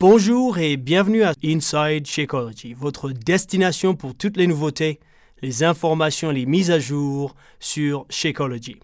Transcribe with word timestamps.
Bonjour 0.00 0.56
et 0.56 0.78
bienvenue 0.78 1.24
à 1.24 1.34
Inside 1.44 2.06
Shakeology, 2.06 2.72
votre 2.72 3.10
destination 3.10 3.94
pour 3.94 4.14
toutes 4.14 4.38
les 4.38 4.46
nouveautés, 4.46 4.98
les 5.42 5.62
informations, 5.62 6.30
les 6.30 6.46
mises 6.46 6.70
à 6.70 6.78
jour 6.78 7.34
sur 7.58 8.06
Shakeology. 8.08 8.80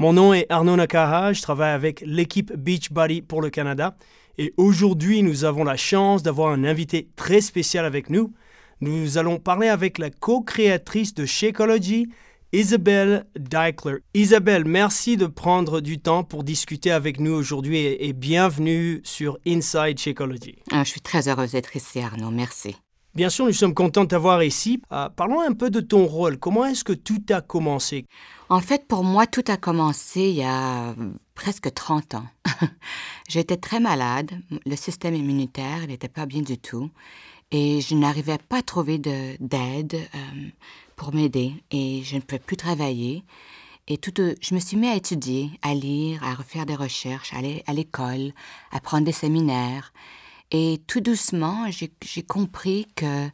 Mon 0.00 0.12
nom 0.12 0.34
est 0.34 0.46
Arnaud 0.50 0.74
Nakaha, 0.74 1.34
je 1.34 1.40
travaille 1.40 1.70
avec 1.70 2.00
l'équipe 2.04 2.52
Beachbody 2.52 3.22
pour 3.22 3.42
le 3.42 3.50
Canada 3.50 3.96
et 4.38 4.54
aujourd'hui 4.56 5.22
nous 5.22 5.44
avons 5.44 5.62
la 5.62 5.76
chance 5.76 6.24
d'avoir 6.24 6.52
un 6.52 6.64
invité 6.64 7.10
très 7.14 7.40
spécial 7.40 7.84
avec 7.84 8.10
nous. 8.10 8.32
Nous 8.80 9.18
allons 9.18 9.38
parler 9.38 9.68
avec 9.68 9.98
la 9.98 10.10
co-créatrice 10.10 11.14
de 11.14 11.26
Shakeology, 11.26 12.08
Isabelle 12.56 13.26
Deichler. 13.38 13.98
Isabelle, 14.14 14.64
merci 14.64 15.18
de 15.18 15.26
prendre 15.26 15.82
du 15.82 15.98
temps 15.98 16.24
pour 16.24 16.42
discuter 16.42 16.90
avec 16.90 17.20
nous 17.20 17.32
aujourd'hui 17.34 17.76
et, 17.76 18.14
bienvenue 18.14 19.02
sur 19.04 19.36
Inside 19.46 19.98
Shakeology. 19.98 20.56
Ah, 20.72 20.82
je 20.82 20.88
suis 20.88 21.02
très 21.02 21.28
heureuse 21.28 21.52
d'être 21.52 21.76
ici, 21.76 22.00
Arnaud. 22.00 22.30
Merci. 22.30 22.74
Bien 23.14 23.28
sûr, 23.28 23.44
nous 23.44 23.52
sommes 23.52 23.74
contents 23.74 24.04
de 24.04 24.08
t'avoir 24.08 24.42
ici. 24.42 24.80
Euh, 24.90 25.10
parlons 25.10 25.42
un 25.42 25.52
peu 25.52 25.68
de 25.68 25.80
ton 25.80 26.06
rôle. 26.06 26.38
Comment 26.38 26.64
est-ce 26.64 26.82
que 26.82 26.94
tout 26.94 27.20
a 27.28 27.42
commencé? 27.42 28.06
En 28.48 28.60
fait, 28.60 28.88
pour 28.88 29.04
moi, 29.04 29.26
tout 29.26 29.44
a 29.48 29.58
commencé 29.58 30.22
il 30.22 30.36
y 30.36 30.42
a 30.42 30.94
presque 31.34 31.74
30 31.74 32.14
ans. 32.14 32.26
J'étais 33.28 33.58
très 33.58 33.80
malade. 33.80 34.30
Le 34.64 34.76
système 34.76 35.14
immunitaire 35.14 35.86
n'était 35.88 36.08
pas 36.08 36.24
bien 36.24 36.40
du 36.40 36.56
tout. 36.56 36.88
Et 37.50 37.82
je 37.82 37.94
n'arrivais 37.94 38.38
pas 38.48 38.58
à 38.58 38.62
trouver 38.62 38.96
d'aide. 38.98 39.94
Euh, 39.94 40.48
pour 40.96 41.14
m'aider 41.14 41.52
et 41.70 42.02
je 42.02 42.16
ne 42.16 42.20
pouvais 42.20 42.38
plus 42.38 42.56
travailler. 42.56 43.22
Et 43.88 43.98
tout, 43.98 44.12
je 44.16 44.54
me 44.54 44.58
suis 44.58 44.76
mis 44.76 44.88
à 44.88 44.96
étudier, 44.96 45.50
à 45.62 45.72
lire, 45.74 46.24
à 46.24 46.34
refaire 46.34 46.66
des 46.66 46.74
recherches, 46.74 47.32
à 47.32 47.38
aller 47.38 47.62
à 47.66 47.72
l'école, 47.72 48.32
à 48.72 48.80
prendre 48.80 49.04
des 49.04 49.12
séminaires. 49.12 49.92
Et 50.50 50.80
tout 50.88 51.00
doucement, 51.00 51.66
j'ai 51.70 52.22
compris 52.22 52.86
que, 52.96 53.28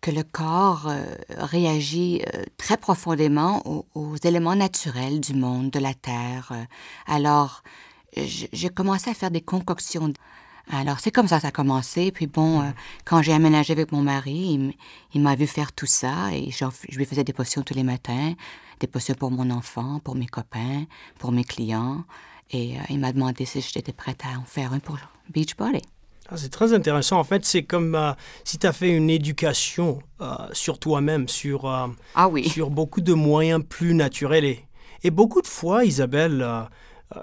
que 0.00 0.10
le 0.12 0.22
corps 0.22 0.86
euh, 0.88 1.04
réagit 1.30 2.22
euh, 2.34 2.44
très 2.58 2.76
profondément 2.76 3.62
aux, 3.66 3.86
aux, 3.94 4.16
éléments 4.16 4.54
naturels 4.54 5.20
du 5.20 5.34
monde, 5.34 5.70
de 5.70 5.80
la 5.80 5.94
Terre. 5.94 6.52
Alors, 7.06 7.62
j'ai 8.16 8.68
commencé 8.68 9.10
à 9.10 9.14
faire 9.14 9.30
des 9.30 9.40
concoctions 9.40 10.12
alors, 10.70 11.00
c'est 11.00 11.10
comme 11.10 11.28
ça 11.28 11.40
ça 11.40 11.48
a 11.48 11.50
commencé. 11.50 12.12
Puis 12.12 12.26
bon, 12.26 12.60
euh, 12.60 12.70
quand 13.04 13.22
j'ai 13.22 13.32
aménagé 13.32 13.72
avec 13.72 13.92
mon 13.92 14.02
mari, 14.02 14.72
il, 15.14 15.20
m'a 15.20 15.34
vu 15.34 15.46
faire 15.46 15.72
tout 15.72 15.86
ça 15.86 16.32
et 16.32 16.50
je 16.50 16.96
lui 16.96 17.04
faisais 17.04 17.24
des 17.24 17.32
potions 17.32 17.62
tous 17.62 17.74
les 17.74 17.82
matins, 17.82 18.34
des 18.80 18.86
potions 18.86 19.14
pour 19.14 19.30
mon 19.30 19.50
enfant, 19.50 20.00
pour 20.04 20.14
mes 20.14 20.26
copains, 20.26 20.84
pour 21.18 21.32
mes 21.32 21.44
clients. 21.44 22.04
Et 22.50 22.76
euh, 22.76 22.82
il 22.90 23.00
m'a 23.00 23.12
demandé 23.12 23.44
si 23.44 23.60
j'étais 23.60 23.92
prête 23.92 24.22
à 24.24 24.38
en 24.38 24.44
faire 24.44 24.72
un 24.72 24.78
pour 24.78 24.98
Beachbody. 25.30 25.82
Ah, 26.28 26.36
c'est 26.36 26.50
très 26.50 26.72
intéressant. 26.72 27.18
En 27.18 27.24
fait, 27.24 27.44
c'est 27.44 27.64
comme 27.64 27.94
euh, 27.94 28.12
si 28.44 28.58
tu 28.58 28.66
as 28.66 28.72
fait 28.72 28.90
une 28.90 29.10
éducation 29.10 30.00
sur 30.52 30.78
toi-même, 30.78 31.26
sur, 31.26 31.66
ah 31.66 32.28
oui. 32.28 32.48
sur 32.48 32.70
beaucoup 32.70 33.00
de 33.00 33.12
moyens 33.12 33.60
plus 33.68 33.92
naturels. 33.92 34.44
Et, 34.44 34.64
et 35.02 35.10
beaucoup 35.10 35.42
de 35.42 35.48
fois, 35.48 35.84
Isabelle, 35.84 36.68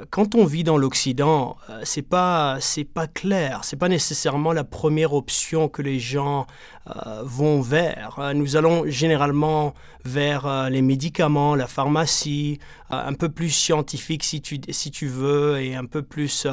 quand 0.10 0.36
on 0.36 0.46
vit 0.46 0.64
dans 0.64 0.78
l'Occident, 0.78 1.58
euh, 1.70 1.82
c'est 1.84 2.02
pas 2.02 2.58
c'est 2.60 2.84
pas 2.84 3.08
clair, 3.08 3.62
c'est 3.64 3.76
pas 3.76 3.90
nécessairement 3.90 4.54
la 4.54 4.64
première 4.64 5.14
option 5.14 5.68
que 5.68 5.82
les 5.82 6.00
gens 6.00 6.48
euh, 6.88 7.22
vont 7.24 7.62
vers. 7.62 8.20
nous 8.36 8.56
allons 8.56 8.86
généralement 8.88 9.74
vers 10.06 10.70
les 10.70 10.82
médicaments, 10.82 11.56
la 11.56 11.68
pharmacie, 11.68 12.60
un 12.90 13.14
peu 13.14 13.30
plus 13.30 13.50
scientifique 13.50 14.24
si 14.24 14.42
tu 14.42 14.60
si 14.70 14.92
tu 14.92 15.08
veux 15.08 15.62
et 15.62 15.76
un 15.76 15.86
peu 15.86 16.02
plus 16.02 16.48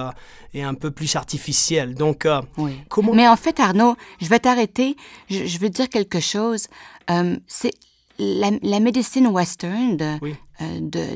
et 0.52 0.62
un 0.62 0.74
peu 0.74 0.90
plus 0.90 1.16
artificiel. 1.16 1.94
Donc 1.94 2.26
comment 2.88 3.14
Mais 3.14 3.28
en 3.28 3.36
fait 3.36 3.60
Arnaud, 3.60 3.96
je 4.20 4.28
vais 4.28 4.40
t'arrêter, 4.40 4.96
je, 5.30 5.58
veux 5.58 5.70
dire 5.70 5.88
quelque 5.88 6.20
chose. 6.20 6.66
c'est 7.46 7.72
la, 8.18 8.80
médecine 8.80 9.28
western 9.28 10.18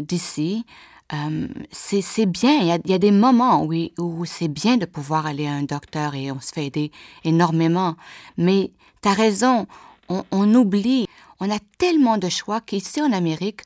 d'ici, 0.01 0.65
euh, 1.13 1.49
c'est 1.71 2.27
bien. 2.27 2.59
Il 2.61 2.91
y, 2.91 2.95
a, 2.95 2.99
des 2.99 3.11
moments 3.11 3.65
où, 3.65 4.25
c'est 4.25 4.49
bien 4.49 4.77
de 4.77 4.87
pouvoir 4.87 5.27
aller 5.27 5.47
à 5.47 5.53
un 5.53 5.63
docteur 5.63 6.15
et 6.15 6.31
on 6.31 6.41
se 6.41 6.53
fait 6.53 6.67
aider 6.67 6.93
énormément. 7.25 7.97
Mais 8.37 8.71
tu 9.03 9.09
as 9.09 9.15
raison, 9.15 9.67
on, 10.09 10.55
oublie. 10.55 11.07
On 11.41 11.51
a 11.51 11.59
tellement 11.79 12.19
de 12.19 12.29
choix 12.29 12.61
qu'ici 12.61 13.01
en 13.03 13.13
Amérique, 13.13 13.63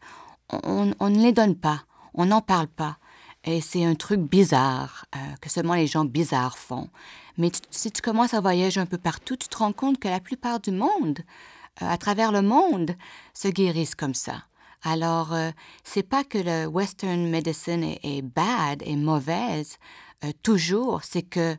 on, 0.50 0.86
ne 1.00 1.22
les 1.22 1.32
donne 1.32 1.56
pas. 1.56 1.82
On 2.14 2.26
n'en 2.26 2.40
parle 2.40 2.68
pas. 2.68 2.98
Et 3.44 3.60
c'est 3.60 3.84
un 3.84 3.94
truc 3.94 4.20
bizarre 4.20 5.04
euh, 5.14 5.18
que 5.40 5.50
seulement 5.50 5.74
les 5.74 5.86
gens 5.86 6.06
bizarres 6.06 6.56
font. 6.56 6.88
Mais 7.36 7.50
si 7.70 7.90
tu 7.90 8.00
commences 8.00 8.32
à 8.32 8.40
voyager 8.40 8.80
un 8.80 8.86
peu 8.86 8.96
partout, 8.96 9.36
tu 9.36 9.48
te 9.48 9.58
rends 9.58 9.72
compte 9.72 9.98
que 9.98 10.08
la 10.08 10.20
plupart 10.20 10.60
du 10.60 10.70
monde, 10.70 11.18
euh, 11.82 11.86
à 11.88 11.98
travers 11.98 12.32
le 12.32 12.40
monde, 12.40 12.94
se 13.34 13.48
guérissent 13.48 13.96
comme 13.96 14.14
ça. 14.14 14.44
Alors, 14.84 15.32
euh, 15.32 15.50
c'est 15.82 16.02
pas 16.02 16.24
que 16.24 16.36
le 16.36 16.66
Western 16.66 17.26
medicine 17.28 17.96
est, 18.02 18.22
bad, 18.22 18.82
est 18.84 18.96
mauvaise, 18.96 19.78
euh, 20.24 20.30
toujours, 20.42 21.02
c'est 21.02 21.22
que 21.22 21.56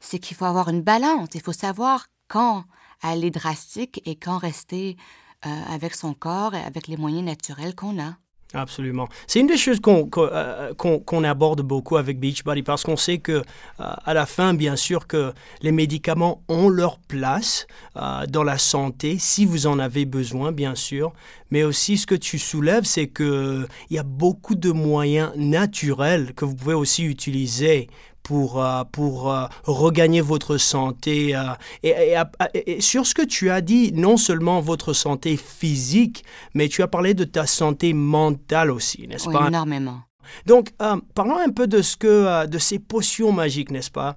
c'est 0.00 0.18
qu'il 0.18 0.36
faut 0.36 0.46
avoir 0.46 0.70
une 0.70 0.80
balance. 0.80 1.28
Il 1.34 1.42
faut 1.42 1.52
savoir 1.52 2.06
quand 2.28 2.64
aller 3.02 3.30
drastique 3.30 4.00
et 4.06 4.16
quand 4.16 4.38
rester 4.38 4.96
euh, 5.44 5.62
avec 5.68 5.94
son 5.94 6.14
corps 6.14 6.54
et 6.54 6.62
avec 6.62 6.88
les 6.88 6.96
moyens 6.96 7.24
naturels 7.24 7.74
qu'on 7.74 8.00
a. 8.00 8.16
Absolument. 8.54 9.08
C'est 9.26 9.40
une 9.40 9.46
des 9.46 9.56
choses 9.56 9.80
euh, 9.86 10.74
qu'on 10.74 11.24
aborde 11.24 11.62
beaucoup 11.62 11.96
avec 11.96 12.20
Beachbody 12.20 12.62
parce 12.62 12.82
qu'on 12.82 12.96
sait 12.96 13.18
que 13.18 13.32
euh, 13.32 13.42
à 13.78 14.14
la 14.14 14.26
fin, 14.26 14.52
bien 14.52 14.76
sûr, 14.76 15.06
que 15.06 15.32
les 15.62 15.72
médicaments 15.72 16.42
ont 16.48 16.68
leur 16.68 16.98
place 16.98 17.66
euh, 17.96 18.26
dans 18.26 18.44
la 18.44 18.58
santé 18.58 19.16
si 19.18 19.46
vous 19.46 19.66
en 19.66 19.78
avez 19.78 20.04
besoin, 20.04 20.52
bien 20.52 20.74
sûr. 20.74 21.12
Mais 21.50 21.62
aussi, 21.62 21.96
ce 21.96 22.06
que 22.06 22.14
tu 22.14 22.38
soulèves, 22.38 22.84
c'est 22.84 23.08
qu'il 23.08 23.66
y 23.90 23.98
a 23.98 24.02
beaucoup 24.02 24.54
de 24.54 24.70
moyens 24.70 25.32
naturels 25.36 26.32
que 26.34 26.44
vous 26.44 26.54
pouvez 26.54 26.74
aussi 26.74 27.04
utiliser 27.04 27.88
pour, 28.22 28.62
euh, 28.62 28.84
pour 28.90 29.30
euh, 29.30 29.46
regagner 29.64 30.20
votre 30.20 30.56
santé. 30.56 31.34
Euh, 31.34 31.42
et, 31.82 32.80
sur 32.80 33.06
ce 33.06 33.14
que 33.14 33.22
tu 33.22 33.50
as 33.50 33.60
dit, 33.60 33.92
non 33.92 34.16
seulement 34.16 34.60
votre 34.60 34.92
santé 34.92 35.36
physique, 35.36 36.24
mais 36.54 36.68
tu 36.68 36.82
as 36.82 36.88
parlé 36.88 37.14
de 37.14 37.24
ta 37.24 37.46
santé 37.46 37.92
mentale 37.92 38.70
aussi, 38.70 39.06
n'est-ce 39.08 39.28
oui, 39.28 39.34
pas? 39.34 39.48
énormément. 39.48 40.00
Donc, 40.46 40.70
parlons 41.14 41.36
un 41.36 41.50
peu 41.50 41.66
de 41.66 41.82
ce 41.82 41.96
que, 41.96 42.46
de 42.46 42.58
ces 42.58 42.78
potions 42.78 43.32
magiques, 43.32 43.72
n'est-ce 43.72 43.90
pas? 43.90 44.16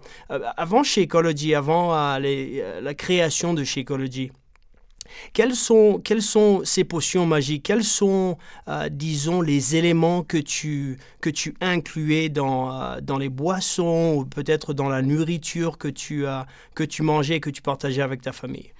avant 0.55 0.83
Shakeology, 0.83 1.55
avant 1.55 1.93
la 2.19 2.93
création 2.93 3.55
de 3.55 3.63
Shakeology, 3.63 4.31
quelles 5.33 5.55
sont, 5.55 5.99
quelles 6.03 6.21
sont 6.21 6.61
ces 6.63 6.83
potions 6.83 7.25
magiques? 7.25 7.63
Quels 7.63 7.83
sont, 7.83 8.37
euh, 8.67 8.89
disons, 8.89 9.41
les 9.41 9.75
éléments 9.75 10.23
que 10.23 10.37
tu, 10.37 10.97
que 11.21 11.29
tu 11.29 11.55
incluais 11.61 12.29
dans, 12.29 12.71
euh, 12.71 13.01
dans 13.01 13.17
les 13.17 13.29
boissons 13.29 14.15
ou 14.17 14.25
peut-être 14.25 14.73
dans 14.73 14.89
la 14.89 15.01
nourriture 15.01 15.77
que 15.77 15.87
tu, 15.87 16.25
as 16.25 16.45
que 16.73 16.83
tu 16.83 17.01
mangeais 17.03 17.35
et 17.35 17.39
que 17.39 17.49
tu 17.49 17.61
partageais 17.61 18.01
avec 18.01 18.21
ta 18.21 18.31
famille? 18.31 18.71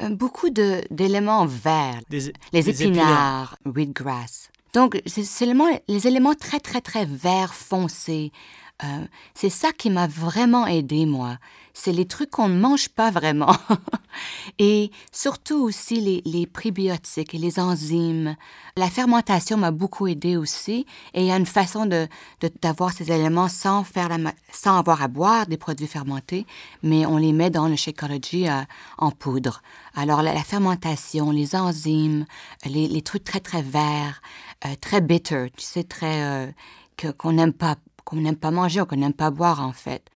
Euh, 0.00 0.10
Beaucoup 0.10 0.50
d'éléments 0.50 1.46
verts. 1.46 2.00
les 2.10 2.68
épinards, 2.68 3.56
wheatgrass. 3.64 4.50
Donc, 4.74 5.00
c'est 5.06 5.22
seulement 5.24 5.68
les 5.86 6.08
éléments 6.08 6.34
très, 6.34 6.58
très, 6.58 6.80
très 6.80 7.04
verts 7.06 7.54
foncés. 7.54 8.32
C'est 9.34 9.50
ça 9.50 9.72
qui 9.72 9.88
m'a 9.88 10.06
vraiment 10.06 10.66
aidé, 10.66 11.06
moi 11.06 11.38
c'est 11.74 11.92
les 11.92 12.06
trucs 12.06 12.30
qu'on 12.30 12.48
ne 12.48 12.58
mange 12.58 12.88
pas 12.88 13.10
vraiment. 13.10 13.54
et 14.60 14.92
surtout 15.10 15.56
aussi 15.56 16.00
les, 16.00 16.22
les, 16.24 16.46
prébiotiques 16.46 17.34
et 17.34 17.38
les 17.38 17.58
enzymes. 17.58 18.36
La 18.76 18.88
fermentation 18.88 19.56
m'a 19.56 19.72
beaucoup 19.72 20.06
aidé 20.06 20.36
aussi. 20.36 20.86
Et 21.14 21.22
il 21.22 21.26
y 21.26 21.32
a 21.32 21.36
une 21.36 21.46
façon 21.46 21.84
de, 21.84 22.06
d'avoir 22.62 22.92
ces 22.92 23.10
éléments 23.10 23.48
sans, 23.48 23.82
faire 23.82 24.08
la, 24.08 24.32
sans 24.52 24.78
avoir 24.78 25.02
à 25.02 25.08
boire 25.08 25.46
des 25.48 25.56
produits 25.56 25.88
fermentés, 25.88 26.46
mais 26.84 27.04
on 27.06 27.16
les 27.16 27.32
met 27.32 27.50
dans 27.50 27.66
le 27.66 27.76
Shakeology 27.76 28.48
euh, 28.48 28.62
en 28.96 29.10
poudre. 29.10 29.60
Alors 29.96 30.22
la, 30.22 30.32
fermentation, 30.44 31.32
les 31.32 31.56
enzymes, 31.56 32.24
les, 32.64 32.86
les, 32.86 33.02
trucs 33.02 33.24
très 33.24 33.40
très 33.40 33.62
verts, 33.62 34.22
euh, 34.64 34.74
très 34.80 35.00
bitter, 35.00 35.48
tu 35.56 35.64
sais, 35.64 35.84
très... 35.84 36.22
Euh, 36.22 36.46
qu'on 37.18 37.32
n'aime 37.32 37.52
pas 37.52 37.74
qu'on 38.04 38.16
n'aime 38.16 38.36
pas 38.36 38.50
manger 38.50 38.80
ou 38.80 38.86
qu'on 38.86 38.96
n'aime 38.96 39.14
pas 39.14 39.30
boire 39.30 39.60
en 39.60 39.72
fait. 39.72 40.10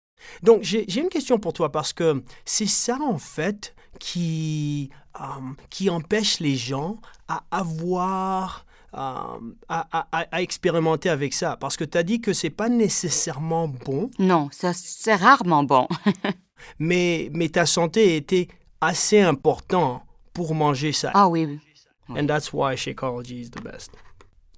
Donc, 0.44 0.64
j'ai 0.64 1.00
une 1.00 1.10
question 1.10 1.40
pour 1.40 1.54
toi 1.54 1.72
parce 1.72 1.94
que 1.94 2.24
c'est 2.46 2.68
ça, 2.68 2.98
en 3.02 3.18
fait, 3.18 3.76
qui, 4.00 4.90
euh, 5.20 5.26
qui 5.70 5.90
empêche 5.90 6.40
les 6.40 6.56
gens 6.56 6.98
à 7.28 7.44
avoir. 7.52 8.66
Euh, 8.98 9.52
à, 9.68 10.08
à, 10.14 10.42
expérimenter 10.42 11.10
avec 11.10 11.34
ça 11.34 11.58
parce 11.58 11.76
que 11.76 11.84
tu 11.84 11.98
as 11.98 12.04
dit 12.04 12.22
que 12.22 12.32
c'est 12.32 12.50
pas 12.50 12.70
nécessairement 12.70 13.68
bon. 13.68 14.10
Non, 14.20 14.48
c'est 14.54 15.16
rarement 15.16 15.66
bon. 15.66 15.90
mais, 16.80 17.30
mais 17.34 17.50
ta 17.50 17.66
santé 17.66 18.16
était 18.16 18.48
assez 18.80 19.20
importante 19.20 20.02
pour 20.31 20.56
manger 20.56 20.94
ça. 20.94 21.12
Ah 21.14 21.28
oui. 21.28 21.60
And 22.08 22.26
that's 22.26 22.54
why 22.54 22.78
Shakeology 22.78 23.42
is 23.42 23.50
the 23.50 23.62
best. 23.62 23.92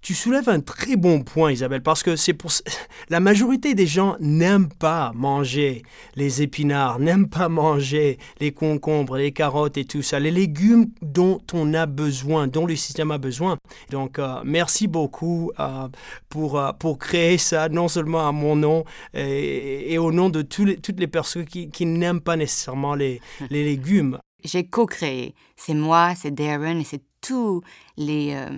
Tu 0.02 0.14
soulèves 0.14 0.50
un 0.50 0.60
très 0.60 0.96
bon 0.96 1.22
point, 1.22 1.52
Isabelle, 1.52 1.82
parce 1.82 2.04
que 2.04 2.16
c'est 2.16 2.34
pour 2.34 2.52
la 3.10 3.20
majorité 3.20 3.76
des 3.76 3.88
gens 3.88 4.16
n'aiment 4.20 4.70
pas 4.70 5.12
manger 5.16 5.84
les 6.16 6.42
épinards, 6.42 7.00
n'aiment 7.00 7.30
pas 7.30 7.50
manger 7.50 8.18
les 8.40 8.52
concombres, 8.52 9.18
les 9.18 9.32
carottes 9.32 9.78
et 9.78 9.86
tout 9.86 10.02
ça, 10.02 10.20
les 10.20 10.32
légumes 10.32 10.88
dont 11.02 11.40
on 11.54 11.74
a 11.74 11.86
besoin, 11.86 12.48
dont 12.48 12.66
le 12.66 12.76
système 12.76 13.12
a 13.12 13.18
besoin. 13.18 13.58
Donc, 13.90 14.20
euh, 14.20 14.42
merci 14.44 14.88
beaucoup 14.88 15.52
euh, 15.60 15.88
pour, 16.30 16.60
euh, 16.60 16.72
pour 16.74 16.98
créer 16.98 17.38
ça, 17.38 17.70
non 17.70 17.88
seulement 17.88 18.28
à 18.28 18.32
mon 18.32 18.56
nom 18.56 18.84
et, 19.14 19.98
au 19.98 20.12
nom 20.12 20.30
de 20.30 20.42
toutes 20.42 21.00
les 21.00 21.08
personnes 21.08 21.46
qui, 21.46 21.70
qui 21.70 21.86
n'aiment 21.86 22.22
pas 22.22 22.36
nécessairement 22.36 22.96
les, 22.96 23.20
les 23.50 23.64
légumes. 23.64 24.20
J'ai 24.44 24.66
co-créé. 24.66 25.34
C'est 25.56 25.74
moi, 25.74 26.14
c'est 26.16 26.32
Darren 26.32 26.80
et 26.80 26.84
c'est 26.84 27.02
tous 27.22 27.62
les, 27.98 28.34
euh, 28.36 28.50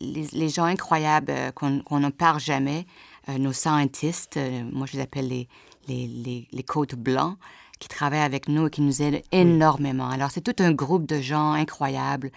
les, 0.00 0.48
gens 0.48 0.64
incroyables 0.64 1.30
euh, 1.30 1.50
qu'on 1.52 2.00
ne 2.00 2.10
parle 2.10 2.40
jamais, 2.40 2.86
euh, 3.28 3.38
nos 3.38 3.52
scientists, 3.52 4.38
moi 4.72 4.86
je 4.86 4.96
les 4.96 5.02
appelle 5.02 5.28
les, 5.28 5.48
les, 5.88 6.48
les, 6.50 6.62
côtes 6.62 6.94
blancs, 6.94 7.36
qui 7.78 7.88
travaillent 7.88 8.20
avec 8.20 8.48
nous 8.48 8.66
et 8.66 8.70
qui 8.70 8.82
nous 8.82 9.02
aident 9.02 9.22
énormément. 9.32 10.08
Alors 10.08 10.30
c'est 10.30 10.40
tout 10.40 10.62
un 10.62 10.72
groupe 10.72 11.06
de 11.06 11.20
gens 11.20 11.52
incroyables 11.52 12.30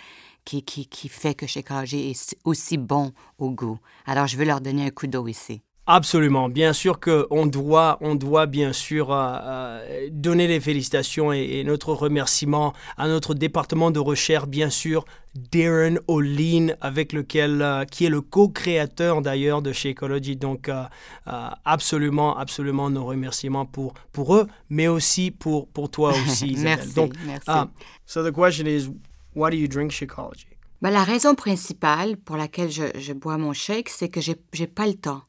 qui, 0.44 0.63
qui, 0.63 0.88
qui 0.88 1.09
fait 1.09 1.35
que 1.35 1.47
Shakeology 1.47 2.11
est 2.11 2.38
aussi 2.44 2.77
bon 2.77 3.11
au 3.38 3.51
goût. 3.51 3.79
Alors 4.06 4.27
je 4.27 4.38
veux 4.38 4.45
leur 4.45 4.61
donner 4.61 4.85
un 4.85 4.91
coup 4.91 5.07
d'eau 5.07 5.27
ici. 5.27 5.61
Absolument. 5.87 6.49
Bien 6.49 6.73
sûr 6.73 6.99
qu'on 6.99 7.45
doit, 7.45 7.99
on 8.01 8.15
doit 8.15 8.47
bien 8.47 8.73
sûr 8.73 9.11
euh, 9.11 9.37
euh, 9.43 10.09
donner 10.11 10.47
les 10.47 10.59
félicitations 10.59 11.31
et, 11.31 11.63
notre 11.63 11.93
remerciement 11.93 12.73
à 12.97 13.07
notre 13.07 13.35
département 13.35 13.91
de 13.91 13.99
recherche, 13.99 14.47
bien 14.47 14.71
sûr, 14.71 15.05
Darren 15.51 15.97
O'Lean, 16.07 16.73
avec 16.81 17.13
lequel, 17.13 17.61
euh, 17.61 17.85
qui 17.85 18.05
est 18.05 18.09
le 18.09 18.21
co-créateur 18.21 19.21
d'ailleurs 19.21 19.61
de 19.61 19.71
chez 19.73 19.91
Ecology. 19.91 20.35
Donc, 20.35 20.71
absolument, 21.65 22.35
absolument 22.35 22.89
nos 22.89 23.05
remerciements 23.05 23.67
pour, 23.67 23.93
pour 24.11 24.35
eux, 24.35 24.47
mais 24.69 24.87
aussi 24.87 25.29
pour, 25.29 25.67
pour 25.67 25.91
toi 25.91 26.13
aussi, 26.27 26.47
Isabelle. 26.47 26.77
merci, 26.77 26.95
Donc, 26.95 27.13
merci. 27.27 27.47
Uh, 27.47 27.65
so 28.07 28.23
the 28.23 28.33
question 28.33 28.65
is, 28.65 28.89
why 29.35 29.51
do 29.51 29.57
you 29.57 29.67
drink 29.67 29.91
Shakeology? 29.91 30.47
Ben, 30.81 30.89
la 30.89 31.03
raison 31.03 31.35
principale 31.35 32.17
pour 32.17 32.37
laquelle 32.37 32.71
je, 32.71 32.85
je 32.99 33.13
bois 33.13 33.37
mon 33.37 33.53
shake, 33.53 33.89
c'est 33.89 34.09
que 34.09 34.19
j'ai 34.19 34.67
pas 34.67 34.87
le 34.87 34.95
temps 34.95 35.21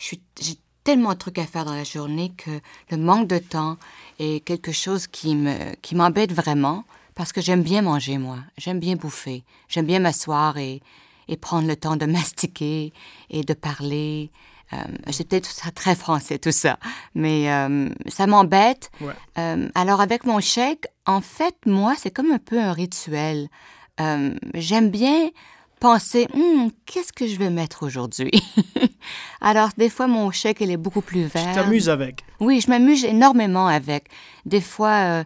j'ai 0.00 0.56
tellement 0.82 1.12
de 1.12 1.18
trucs 1.18 1.38
à 1.38 1.46
faire 1.46 1.64
dans 1.64 1.74
la 1.74 1.84
journée 1.84 2.32
que 2.36 2.50
le 2.90 2.96
manque 2.96 3.28
de 3.28 3.38
temps 3.38 3.76
est 4.18 4.44
quelque 4.44 4.72
chose 4.72 5.06
qui 5.06 5.34
me 5.34 5.74
qui 5.82 5.94
m'embête 5.94 6.32
vraiment 6.32 6.84
parce 7.14 7.32
que 7.32 7.40
j'aime 7.40 7.62
bien 7.62 7.82
manger 7.82 8.18
moi, 8.18 8.38
j'aime 8.56 8.80
bien 8.80 8.96
bouffer, 8.96 9.44
j'aime 9.68 9.86
bien 9.86 10.00
m'asseoir 10.00 10.56
et, 10.56 10.80
et 11.28 11.36
prendre 11.36 11.68
le 11.68 11.76
temps 11.76 11.96
de 11.96 12.06
mastiquer 12.18 12.92
et 13.28 13.42
de 13.42 13.54
parler. 13.54 14.30
Euh, 14.72 14.76
c'est 15.10 15.28
peut-être 15.28 15.72
très 15.74 15.96
français 15.96 16.38
tout 16.38 16.52
ça, 16.52 16.78
mais 17.14 17.52
euh, 17.52 17.88
ça 18.06 18.26
m'embête. 18.26 18.90
Euh, 19.36 19.68
alors 19.74 20.00
avec 20.00 20.24
mon 20.24 20.40
chèque, 20.40 20.86
en 21.06 21.20
fait, 21.20 21.56
moi, 21.66 21.94
c'est 21.98 22.12
comme 22.12 22.30
un 22.30 22.38
peu 22.38 22.58
un 22.60 22.72
rituel. 22.72 23.48
Euh, 24.00 24.34
j'aime 24.54 24.90
bien 24.90 25.30
penser, 25.80 26.28
hum, 26.34 26.70
qu'est-ce 26.86 27.12
que 27.12 27.26
je 27.26 27.36
vais 27.36 27.50
mettre 27.50 27.82
aujourd'hui? 27.84 28.30
Alors, 29.40 29.70
des 29.76 29.88
fois, 29.88 30.06
mon 30.06 30.30
chèque, 30.30 30.60
il 30.60 30.70
est 30.70 30.76
beaucoup 30.76 31.00
plus 31.00 31.24
vert. 31.24 31.48
Tu 31.48 31.54
t'amuses 31.54 31.88
avec? 31.88 32.24
Oui, 32.38 32.60
je 32.60 32.68
m'amuse 32.70 33.04
énormément 33.04 33.66
avec. 33.66 34.08
Des 34.44 34.60
fois, 34.60 35.20
euh, 35.20 35.24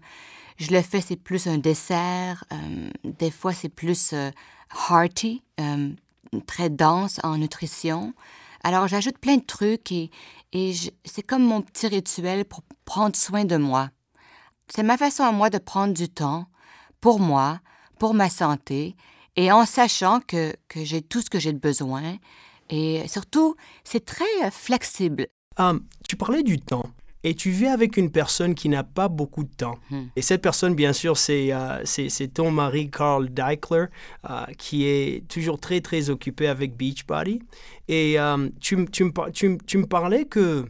je 0.57 0.71
le 0.71 0.81
fais, 0.81 1.01
c'est 1.01 1.17
plus 1.17 1.49
un 1.49 1.59
dessert. 1.59 2.45
Euh, 2.53 2.89
des 3.05 3.33
fois, 3.33 3.53
c'est 3.53 3.69
plus 3.69 4.13
euh, 4.13 4.31
hearty, 4.89 5.43
très 6.47 6.71
dense 6.71 7.21
en 7.23 7.37
nutrition. 7.37 8.15
Alors, 8.63 8.89
j'ajoute 8.89 9.19
plein 9.19 9.37
de 9.37 9.45
trucs 9.45 9.93
et, 9.93 10.11
et 10.53 10.73
c'est 11.05 11.23
comme 11.23 11.45
mon 11.45 11.61
petit 11.61 11.89
rituel 11.89 12.45
pour 12.45 12.63
prendre 12.85 13.17
soin 13.17 13.45
de 13.45 13.57
moi. 13.57 13.91
C'est 14.69 14.83
ma 14.83 14.97
façon 14.97 15.25
à 15.25 15.33
moi 15.33 15.51
de 15.51 15.59
prendre 15.59 15.93
du 15.93 16.09
temps 16.09 16.47
pour 17.01 17.21
moi, 17.21 17.61
pour 17.99 18.15
ma 18.15 18.31
santé 18.31 18.97
et 19.37 19.51
en 19.53 19.67
sachant 19.67 20.21
que, 20.21 20.55
que 20.69 20.85
j'ai 20.85 21.03
tout 21.03 21.21
ce 21.21 21.31
que 21.31 21.39
j'ai 21.39 21.53
besoin. 21.53 22.19
Et 22.71 23.07
surtout, 23.09 23.57
c'est 23.85 24.05
très 24.05 24.25
euh, 24.45 24.51
flexible. 24.51 25.27
Ah, 25.57 25.75
tu 26.09 26.17
parlais 26.17 26.43
du 26.43 26.59
temps. 26.59 26.91
Et 27.27 27.35
tu 27.35 27.51
vis 27.51 27.69
avec 27.69 27.97
une 27.97 28.11
personne 28.11 28.55
qui 28.55 28.69
n'a 28.69 28.85
pas 28.85 29.09
beaucoup 29.09 29.45
de 29.45 29.55
temps. 29.55 29.79
Hmm. 29.91 30.05
Et 30.15 30.21
cette 30.21 30.43
personne, 30.43 30.75
bien 30.75 30.93
sûr, 30.93 31.17
c'est 31.17 31.53
euh, 31.53 31.83
c'est 31.85 32.35
ton 32.35 32.51
mari, 32.51 32.91
Carl 32.91 33.31
Deichler, 33.31 33.87
euh, 34.29 34.45
qui 34.59 34.85
est 34.85 35.27
toujours 35.27 35.59
très, 35.59 35.81
très 35.81 36.11
occupé 36.11 36.49
avec 36.49 36.77
Beachbody. 36.77 37.41
Et 37.89 38.17
tu, 38.61 38.85
tu, 38.91 39.11
tu, 39.33 39.59
tu 39.67 39.79
me 39.79 39.87
parlais 39.87 40.27
que 40.27 40.67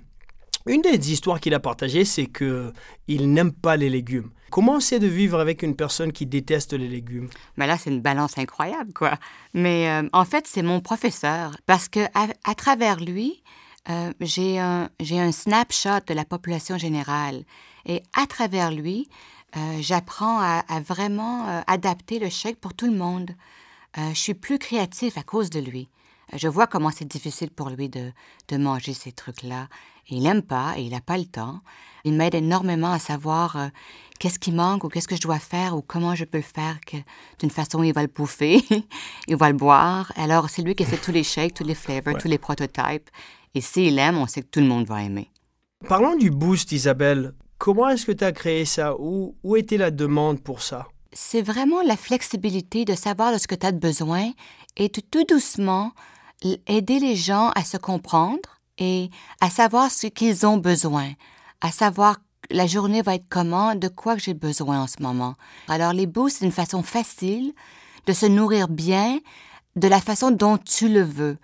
une 0.67 0.81
des 0.81 1.13
histoires 1.13 1.41
qu'il 1.41 1.55
a 1.55 1.61
partagées, 1.61 2.05
c'est 2.05 2.27
qu'il 2.27 3.33
n'aime 3.33 3.53
pas 3.53 3.77
les 3.77 3.91
légumes. 3.91 4.31
Comment 4.51 4.81
c'est 4.81 4.99
de 5.01 5.07
vivre 5.07 5.41
avec 5.41 5.63
une 5.63 5.77
personne 5.77 6.13
qui 6.13 6.27
déteste 6.27 6.73
les 6.73 6.89
légumes? 6.89 7.29
Mais 7.57 7.67
là, 7.67 7.77
c'est 7.77 7.91
une 7.91 8.01
balance 8.01 8.39
incroyable, 8.39 8.93
quoi. 8.93 9.19
Mais 9.53 9.91
euh, 9.91 10.09
en 10.13 10.25
fait, 10.25 10.47
c'est 10.47 10.63
mon 10.63 10.81
professeur, 10.81 11.57
parce 11.67 11.89
que 11.89 12.01
à, 12.15 12.55
travers 12.55 13.01
lui, 13.01 13.43
euh, 13.91 14.13
j'ai 14.21 14.59
un, 14.59 14.89
un 15.01 15.33
snapshot 15.33 16.01
de 16.07 16.15
la 16.15 16.25
population 16.25 16.79
générale. 16.79 17.45
Et 17.85 18.03
à 18.15 18.27
travers 18.27 18.71
lui, 18.71 19.09
euh, 19.57 19.61
j'apprends 19.81 20.39
à, 20.39 20.65
à, 20.69 20.81
vraiment 20.81 21.63
adapter 21.67 22.19
le 22.19 22.31
chèque 22.31 22.61
pour 22.61 22.75
tout 22.75 22.87
le 22.87 22.97
monde. 22.97 23.33
je 23.97 24.15
suis 24.15 24.35
plus 24.35 24.59
créatif 24.59 25.19
à 25.19 25.23
cause 25.23 25.51
de 25.51 25.61
lui. 25.61 25.89
Je 26.35 26.49
vois 26.49 26.67
comment 26.67 26.91
c'est 26.91 27.05
difficile 27.05 27.51
pour 27.51 27.71
lui 27.71 27.89
de, 27.89 28.11
de 28.49 28.57
manger 28.57 28.93
ces 28.93 29.13
trucs-là. 29.13 29.69
Il 30.09 30.25
n'aime 30.25 30.43
pas 30.43 30.75
et 30.77 30.83
il 30.83 30.91
n'a 30.91 31.01
pas 31.01 31.17
le 31.17 31.25
temps. 31.25 31.61
Il 32.05 32.15
m'aide 32.15 32.35
énormément 32.35 32.93
à 32.93 32.99
savoir 32.99 33.57
euh, 33.57 33.69
qu'est-ce 34.19 34.39
qui 34.39 34.53
manque 34.53 34.85
ou 34.85 34.89
qu'est-ce 34.89 35.09
que 35.09 35.17
je 35.17 35.21
dois 35.21 35.39
faire 35.39 35.77
ou 35.77 35.83
comment 35.83 36.15
je 36.15 36.25
peux 36.25 36.39
le 36.39 36.45
faire 36.45 36.79
d'une 37.39 37.51
façon 37.51 37.79
où 37.79 37.85
il 37.85 37.95
va 37.95 38.03
le 38.03 38.09
bouffer, 38.09 38.63
il 39.29 39.37
va 39.37 39.51
le 39.51 39.57
boire. 39.57 40.13
Alors, 40.17 40.51
c'est 40.51 40.63
lui 40.63 40.75
qui 40.75 40.83
essaie 40.83 40.99
tous 40.99 41.13
les 41.13 41.23
shakes, 41.23 41.55
tous 41.55 41.65
les 41.65 41.75
flavors, 41.75 42.19
tous 42.19 42.29
les 42.29 42.39
prototypes. 42.39 43.09
Et 43.55 43.61
s'il 43.61 43.99
aime, 43.99 44.19
on 44.19 44.27
sait 44.27 44.43
que 44.43 44.49
tout 44.49 44.61
le 44.61 44.67
monde 44.67 44.87
va 44.87 45.03
aimer. 45.03 45.31
Parlons 45.89 46.17
du 46.17 46.31
boost, 46.31 46.73
Isabelle. 46.73 47.35
Comment 47.59 47.89
est-ce 47.89 48.07
que 48.07 48.13
tu 48.13 48.25
as 48.25 48.33
créé 48.33 48.65
ça? 48.65 48.97
Où, 48.99 49.37
où 49.43 49.57
était 49.57 49.77
la 49.77 49.91
demande 49.91 50.41
pour 50.41 50.61
ça? 50.61 50.89
C'est 51.13 51.43
vraiment 51.43 51.81
la 51.83 51.97
flexibilité 51.97 52.85
de 52.85 52.95
savoir 52.95 53.33
de 53.33 53.39
ce 53.39 53.47
que 53.47 53.55
tu 53.55 53.67
as 53.67 53.73
besoin 53.73 54.33
et 54.77 54.89
de 54.89 55.01
tout 55.01 55.25
doucement 55.25 55.93
aider 56.67 56.99
les 56.99 57.17
gens 57.17 57.51
à 57.55 57.65
se 57.65 57.77
comprendre 57.77 58.61
et 58.79 59.11
à 59.41 59.51
savoir 59.51 59.91
ce 59.91 60.07
qu'ils 60.07 60.47
ont 60.47 60.57
besoin, 60.57 61.13
à 61.61 61.71
savoir 61.71 62.19
la 62.51 62.67
journée 62.67 63.03
va 63.03 63.15
être 63.15 63.27
comment, 63.29 63.75
de 63.75 63.89
quoi 63.89 64.17
j'ai 64.19 64.35
besoin 64.35 64.83
en 64.83 64.87
ce 64.87 65.03
moment. 65.03 65.35
Alors 65.69 65.93
les 65.93 66.07
boosts, 66.07 66.39
c'est 66.39 66.45
une 66.45 66.53
façon 66.53 66.83
facile 66.83 67.55
de 68.07 68.13
se 68.13 68.27
nourrir 68.27 68.69
bien 68.69 69.19
de 69.77 69.89
la 69.89 70.01
façon 70.01 70.31
dont 70.31 70.59
tu 70.59 70.89
le 70.89 71.03
veux. 71.03 71.39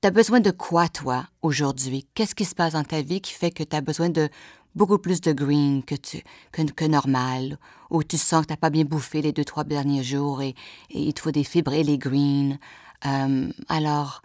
Tu 0.00 0.08
as 0.08 0.10
besoin 0.10 0.40
de 0.40 0.50
quoi, 0.50 0.88
toi, 0.88 1.26
aujourd'hui? 1.42 2.06
Qu'est-ce 2.14 2.34
qui 2.34 2.44
se 2.44 2.54
passe 2.54 2.74
dans 2.74 2.84
ta 2.84 3.02
vie 3.02 3.20
qui 3.20 3.32
fait 3.32 3.50
que 3.50 3.62
tu 3.62 3.74
as 3.74 3.80
besoin 3.80 4.08
de 4.08 4.28
beaucoup 4.74 4.98
plus 4.98 5.20
de 5.20 5.32
green 5.32 5.82
que, 5.84 5.94
tu, 5.94 6.22
que, 6.52 6.84
normal, 6.84 7.58
ou 7.90 8.02
tu 8.02 8.18
sens 8.18 8.42
que 8.42 8.48
tu 8.48 8.52
n'as 8.52 8.58
pas 8.58 8.70
bien 8.70 8.84
bouffé 8.84 9.22
les 9.22 9.32
deux, 9.32 9.44
trois 9.44 9.64
derniers 9.64 10.02
jours 10.02 10.42
et, 10.42 10.54
il 10.90 11.12
te 11.14 11.20
faut 11.20 11.30
des 11.30 11.44
fibres 11.44 11.72
et 11.72 11.84
les 11.84 11.98
greens. 11.98 12.58
Euh, 13.06 13.50
alors, 13.68 14.22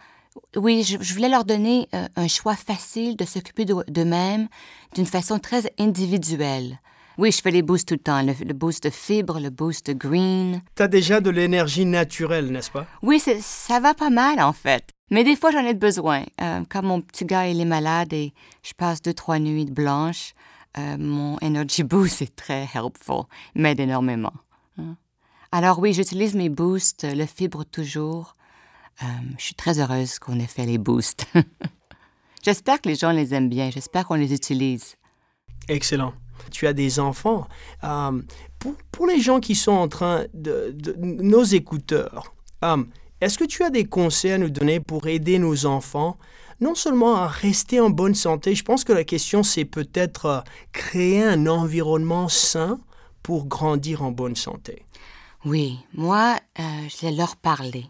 oui, 0.55 0.83
je, 0.83 1.13
voulais 1.13 1.29
leur 1.29 1.45
donner 1.45 1.87
euh, 1.93 2.07
un 2.15 2.27
choix 2.27 2.55
facile 2.55 3.15
de 3.15 3.25
s'occuper 3.25 3.65
d'eux-mêmes 3.65 4.47
d'une 4.95 5.05
façon 5.05 5.39
très 5.39 5.71
individuelle. 5.79 6.79
Oui, 7.17 7.31
je 7.31 7.41
fais 7.41 7.51
les 7.51 7.61
boosts 7.61 7.89
tout 7.89 7.95
le 7.95 7.99
temps, 7.99 8.21
le, 8.21 8.53
boost 8.53 8.83
de 8.83 8.89
fibres, 8.89 9.39
le 9.39 9.49
boost 9.49 9.87
de 9.87 9.93
green. 9.93 10.61
Tu 10.75 10.83
as 10.83 10.87
déjà 10.87 11.19
de 11.19 11.29
l'énergie 11.29 11.85
naturelle, 11.85 12.49
n'est-ce 12.49 12.71
pas? 12.71 12.87
Oui, 13.01 13.21
ça 13.41 13.79
va 13.81 13.93
pas 13.93 14.09
mal 14.09 14.39
en 14.39 14.53
fait. 14.53 14.89
Mais 15.11 15.23
des 15.23 15.35
fois, 15.35 15.51
j'en 15.51 15.65
ai 15.65 15.73
besoin. 15.73 16.23
Euh, 16.41 16.61
quand 16.69 16.83
mon 16.83 17.01
petit 17.01 17.25
gars 17.25 17.47
il 17.47 17.59
est 17.59 17.65
malade 17.65 18.13
et 18.13 18.33
je 18.63 18.73
passe 18.73 19.01
deux, 19.01 19.13
trois 19.13 19.37
nuits 19.39 19.65
blanches, 19.65 20.33
euh, 20.77 20.97
mon 20.97 21.37
Energy 21.41 21.83
Boost 21.83 22.21
est 22.21 22.35
très 22.35 22.69
helpful, 22.73 23.23
m'aide 23.55 23.79
énormément. 23.79 24.33
Hein. 24.77 24.95
Alors 25.51 25.79
oui, 25.79 25.93
j'utilise 25.93 26.35
mes 26.35 26.49
boosts, 26.49 27.05
le 27.11 27.25
fibre 27.25 27.65
toujours, 27.65 28.35
euh, 29.01 29.05
je 29.37 29.43
suis 29.43 29.55
très 29.55 29.79
heureuse 29.79 30.19
qu'on 30.19 30.39
ait 30.39 30.47
fait 30.47 30.65
les 30.65 30.77
boosts. 30.77 31.25
J'espère 32.43 32.81
que 32.81 32.89
les 32.89 32.95
gens 32.95 33.11
les 33.11 33.33
aiment 33.33 33.49
bien. 33.49 33.69
J'espère 33.69 34.07
qu'on 34.07 34.15
les 34.15 34.33
utilise. 34.33 34.95
Excellent. 35.67 36.13
Tu 36.51 36.67
as 36.67 36.73
des 36.73 36.99
enfants. 36.99 37.47
Euh, 37.83 38.21
pour, 38.91 39.07
les 39.07 39.19
gens 39.19 39.39
qui 39.39 39.55
sont 39.55 39.71
en 39.71 39.87
train 39.87 40.25
de, 40.33 40.75
nos 40.97 41.43
écouteurs, 41.43 42.33
euh, 42.63 42.83
est-ce 43.21 43.37
que 43.37 43.43
tu 43.43 43.63
as 43.63 43.69
des 43.69 43.85
conseils 43.85 44.31
à 44.31 44.37
nous 44.37 44.49
donner 44.49 44.79
pour 44.79 45.07
aider 45.07 45.39
nos 45.39 45.65
enfants 45.65 46.17
non 46.61 46.75
seulement 46.75 47.15
à 47.15 47.27
rester 47.27 47.79
en 47.79 47.89
bonne 47.89 48.15
santé, 48.15 48.53
je 48.53 48.65
pense 48.65 48.83
que 48.83 48.91
la 48.91 49.05
question 49.05 49.43
c'est 49.43 49.63
peut-être 49.63 50.43
créer 50.73 51.23
un 51.23 51.47
environnement 51.47 52.27
sain 52.27 52.81
pour 53.23 53.47
grandir 53.47 54.03
en 54.03 54.11
bonne 54.11 54.35
santé. 54.35 54.83
Oui, 55.45 55.79
moi, 55.93 56.35
je 56.57 57.05
vais 57.05 57.13
leur 57.13 57.37
parler 57.37 57.85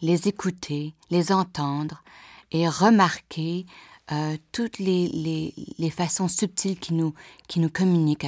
les 0.00 0.28
écouter, 0.28 0.94
les 1.10 1.32
entendre 1.32 2.02
et 2.50 2.68
remarquer 2.68 3.66
euh, 4.10 4.36
toutes 4.52 4.78
les, 4.78 5.08
les, 5.08 5.54
les, 5.78 5.90
façons 5.90 6.28
subtiles 6.28 6.78
qui 6.78 6.94
nous, 6.94 7.12
qui 7.46 7.60
nous 7.60 7.68
communiquent. 7.68 8.26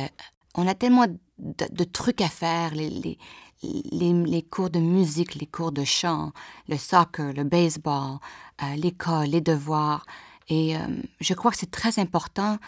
On 0.54 0.66
a 0.66 0.74
tellement 0.74 1.06
de, 1.38 1.84
trucs 1.84 2.20
à 2.20 2.28
faire, 2.28 2.74
les, 2.74 3.16
les, 3.62 4.42
cours 4.42 4.68
de 4.68 4.78
musique, 4.78 5.36
les 5.36 5.46
cours 5.46 5.72
de 5.72 5.84
chant, 5.84 6.32
le 6.68 6.76
soccer, 6.76 7.32
le 7.32 7.44
baseball, 7.44 8.18
euh, 8.62 8.74
l'école, 8.76 9.28
les 9.28 9.40
devoirs. 9.40 10.04
Et 10.48 10.76
euh, 10.76 10.80
je 11.20 11.32
crois 11.32 11.50
que 11.50 11.56
c'est 11.56 11.70
très 11.70 11.98
important 11.98 12.58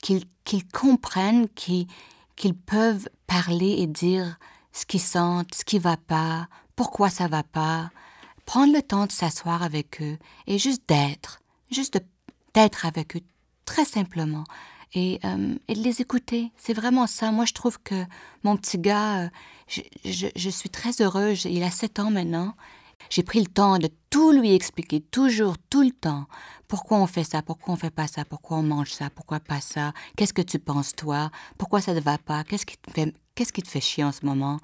qu'ils 0.00 0.24
comprennent 0.72 1.48
qu'ils 1.54 2.54
peuvent 2.66 3.08
parler 3.26 3.76
et 3.78 3.86
dire 3.86 4.38
ce 4.72 4.86
qu'ils 4.86 5.00
sentent, 5.00 5.54
ce 5.54 5.64
qui 5.64 5.78
va 5.78 5.96
pas, 5.96 6.48
pourquoi 6.76 7.10
ça 7.10 7.28
va 7.28 7.42
pas, 7.42 7.90
prendre 8.48 8.72
le 8.72 8.80
temps 8.80 9.04
de 9.04 9.12
s'asseoir 9.12 9.62
avec 9.62 10.00
eux 10.00 10.16
et 10.46 10.56
juste 10.56 10.88
d'être, 10.88 11.42
juste 11.70 12.02
d'être 12.54 12.86
avec 12.86 13.14
eux 13.14 13.20
très 13.66 13.84
simplement 13.84 14.44
et, 14.94 15.20
euh, 15.22 15.54
et 15.68 15.74
de 15.74 15.82
les 15.82 16.00
écouter. 16.00 16.50
C'est 16.56 16.72
vraiment 16.72 17.06
ça. 17.06 17.30
Moi, 17.30 17.44
je 17.44 17.52
trouve 17.52 17.78
que 17.78 18.06
mon 18.44 18.56
petit 18.56 18.78
gars, 18.78 19.24
euh, 19.24 19.28
je, 20.02 20.48
suis 20.48 20.70
très 20.70 21.02
heureuse. 21.02 21.44
Il 21.44 21.62
a 21.62 21.70
sept 21.70 21.98
ans 21.98 22.10
maintenant. 22.10 22.54
J'ai 23.10 23.22
pris 23.22 23.40
le 23.40 23.48
temps 23.48 23.76
de 23.76 23.90
tout 24.08 24.32
lui 24.32 24.54
expliquer, 24.54 25.02
toujours, 25.02 25.56
tout 25.68 25.82
le 25.82 25.90
temps. 25.90 26.24
Pourquoi 26.68 26.96
on 26.96 27.06
fait 27.06 27.24
ça, 27.24 27.42
pourquoi 27.42 27.74
on 27.74 27.76
fait 27.76 27.90
pas 27.90 28.06
ça, 28.06 28.24
pourquoi 28.24 28.56
on 28.56 28.62
mange 28.62 28.92
ça, 28.92 29.10
pourquoi 29.10 29.40
pas 29.40 29.60
ça, 29.60 29.92
qu'est-ce 30.16 30.32
que 30.32 30.42
tu 30.42 30.58
penses 30.58 30.94
toi, 30.96 31.30
pourquoi 31.58 31.82
ça 31.82 31.92
ne 31.92 32.00
va 32.00 32.16
pas, 32.16 32.44
qu'est-ce 32.44 32.66
qu'est-ce 32.66 33.52
qui 33.52 33.62
te 33.62 33.68
fait 33.68 33.80
chier 33.80 34.04
en 34.04 34.12
ce 34.12 34.26
moment, 34.26 34.58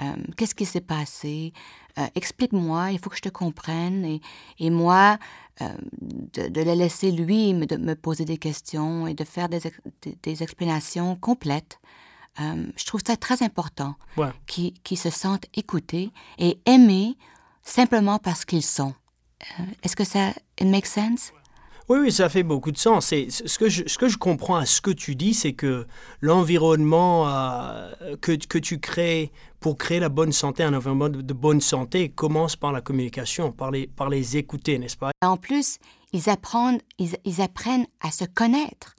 euh, 0.00 0.14
qu'est-ce 0.36 0.54
qui 0.54 0.64
s'est 0.64 0.80
passé, 0.80 1.52
euh, 1.98 2.06
explique-moi, 2.14 2.92
il 2.92 2.98
faut 2.98 3.10
que 3.10 3.16
je 3.16 3.22
te 3.22 3.28
comprenne. 3.28 4.04
Et, 4.04 4.20
et 4.58 4.70
moi, 4.70 5.18
euh, 5.60 5.68
de, 6.00 6.48
de, 6.48 6.62
le 6.62 6.74
laisser 6.74 7.10
lui 7.10 7.54
me, 7.54 7.66
de 7.66 7.76
me 7.76 7.94
poser 7.94 8.24
des 8.24 8.38
questions 8.38 9.06
et 9.06 9.14
de 9.14 9.24
faire 9.24 9.48
des, 9.48 9.60
des, 10.22 10.42
explanations 10.42 11.16
complètes. 11.16 11.80
je 12.38 12.84
trouve 12.86 13.00
ça 13.04 13.16
très 13.16 13.42
important 13.42 13.96
ouais. 14.16 14.30
qu'ils 14.46 14.98
se 14.98 15.10
sentent 15.10 15.46
écoutés 15.54 16.12
et 16.38 16.60
aimés 16.66 17.16
simplement 17.62 18.18
parce 18.18 18.44
qu'ils 18.44 18.64
sont. 18.64 18.94
Est-ce 19.82 19.96
que 19.96 20.04
ça 20.04 20.30
it 20.60 20.66
makes 20.66 20.86
sense? 20.86 21.32
Oui, 21.88 22.00
oui, 22.00 22.12
ça 22.12 22.28
fait 22.28 22.42
beaucoup 22.42 22.70
de 22.70 22.76
sens. 22.76 23.12
Et 23.12 23.30
ce 23.30 23.58
que 23.58 23.68
je, 23.70 24.16
comprends 24.18 24.56
à 24.56 24.66
ce 24.66 24.82
que 24.82 24.90
tu 24.90 25.14
dis, 25.14 25.32
c'est 25.32 25.54
que 25.54 25.86
l'environnement 26.20 27.26
euh, 27.28 28.16
que, 28.20 28.32
que 28.32 28.58
tu 28.58 28.78
crées 28.78 29.32
pour 29.58 29.78
créer 29.78 29.98
la 29.98 30.10
bonne 30.10 30.32
santé, 30.32 30.62
un 30.62 30.74
environnement 30.74 31.08
de, 31.08 31.32
bonne 31.32 31.62
santé, 31.62 32.10
commence 32.10 32.56
par 32.56 32.72
la 32.72 32.82
communication, 32.82 33.52
par 33.52 33.70
les, 33.70 33.86
par 33.86 34.10
les 34.10 34.36
écouter, 34.36 34.78
n'est-ce 34.78 34.98
pas? 34.98 35.12
En 35.22 35.38
plus, 35.38 35.78
ils 36.12 36.28
apprennent, 36.28 36.80
ils, 36.98 37.16
ils 37.24 37.40
apprennent 37.40 37.86
à 38.00 38.10
se 38.10 38.26
connaître. 38.26 38.94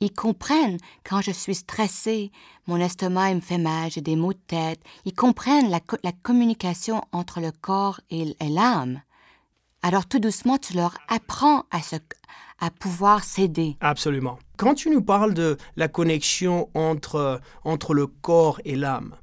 Ils 0.00 0.12
comprennent 0.12 0.76
quand 1.02 1.22
je 1.22 1.30
suis 1.30 1.54
stressée, 1.54 2.30
mon 2.66 2.76
estomac 2.76 3.34
me 3.34 3.40
fait 3.40 3.56
mal, 3.56 3.90
j'ai 3.90 4.02
des 4.02 4.16
maux 4.16 4.34
de 4.34 4.38
tête. 4.46 4.80
Ils 5.06 5.14
comprennent 5.14 5.70
la, 5.70 5.80
la 6.02 6.12
communication 6.12 7.00
entre 7.12 7.40
le 7.40 7.52
corps 7.52 8.00
et 8.10 8.36
l'âme. 8.50 9.00
Alors 9.86 10.06
tout 10.06 10.18
doucement, 10.18 10.56
tu 10.56 10.72
leur 10.72 10.96
apprends 11.08 11.64
à, 11.70 11.82
se, 11.82 11.96
à 12.58 12.70
pouvoir 12.70 13.22
s'aider. 13.22 13.76
Absolument. 13.82 14.38
Quand 14.56 14.72
tu 14.72 14.88
nous 14.88 15.02
parles 15.02 15.34
de 15.34 15.58
la 15.76 15.88
connexion 15.88 16.70
entre, 16.72 17.42
entre 17.64 17.92
le 17.92 18.06
corps 18.06 18.62
et 18.64 18.76
l'âme, 18.76 19.14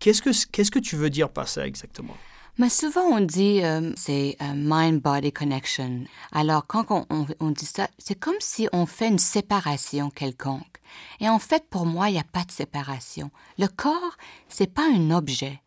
qu'est-ce 0.00 0.20
que, 0.20 0.28
qu'est-ce 0.50 0.70
que 0.70 0.78
tu 0.78 0.96
veux 0.96 1.08
dire 1.08 1.30
par 1.30 1.48
ça 1.48 1.66
exactement? 1.66 2.14
Mais 2.58 2.68
souvent, 2.68 3.04
on 3.04 3.20
dit 3.20 3.64
euh, 3.64 3.90
c'est 3.96 4.36
euh, 4.42 4.52
mind-body 4.54 5.32
connection. 5.32 6.04
Alors, 6.30 6.66
quand 6.66 6.90
on, 6.90 7.06
on, 7.08 7.26
on 7.40 7.50
dit 7.50 7.64
ça, 7.64 7.88
c'est 7.96 8.20
comme 8.20 8.36
si 8.38 8.68
on 8.74 8.84
fait 8.84 9.08
une 9.08 9.18
séparation 9.18 10.10
quelconque. 10.10 10.76
Et 11.20 11.28
en 11.30 11.38
fait, 11.38 11.64
pour 11.70 11.86
moi, 11.86 12.10
il 12.10 12.12
n'y 12.12 12.20
a 12.20 12.24
pas 12.24 12.44
de 12.44 12.52
séparation. 12.52 13.30
Le 13.58 13.66
corps, 13.66 14.18
c'est 14.50 14.70
pas 14.70 14.86
un 14.94 15.10
objet 15.10 15.61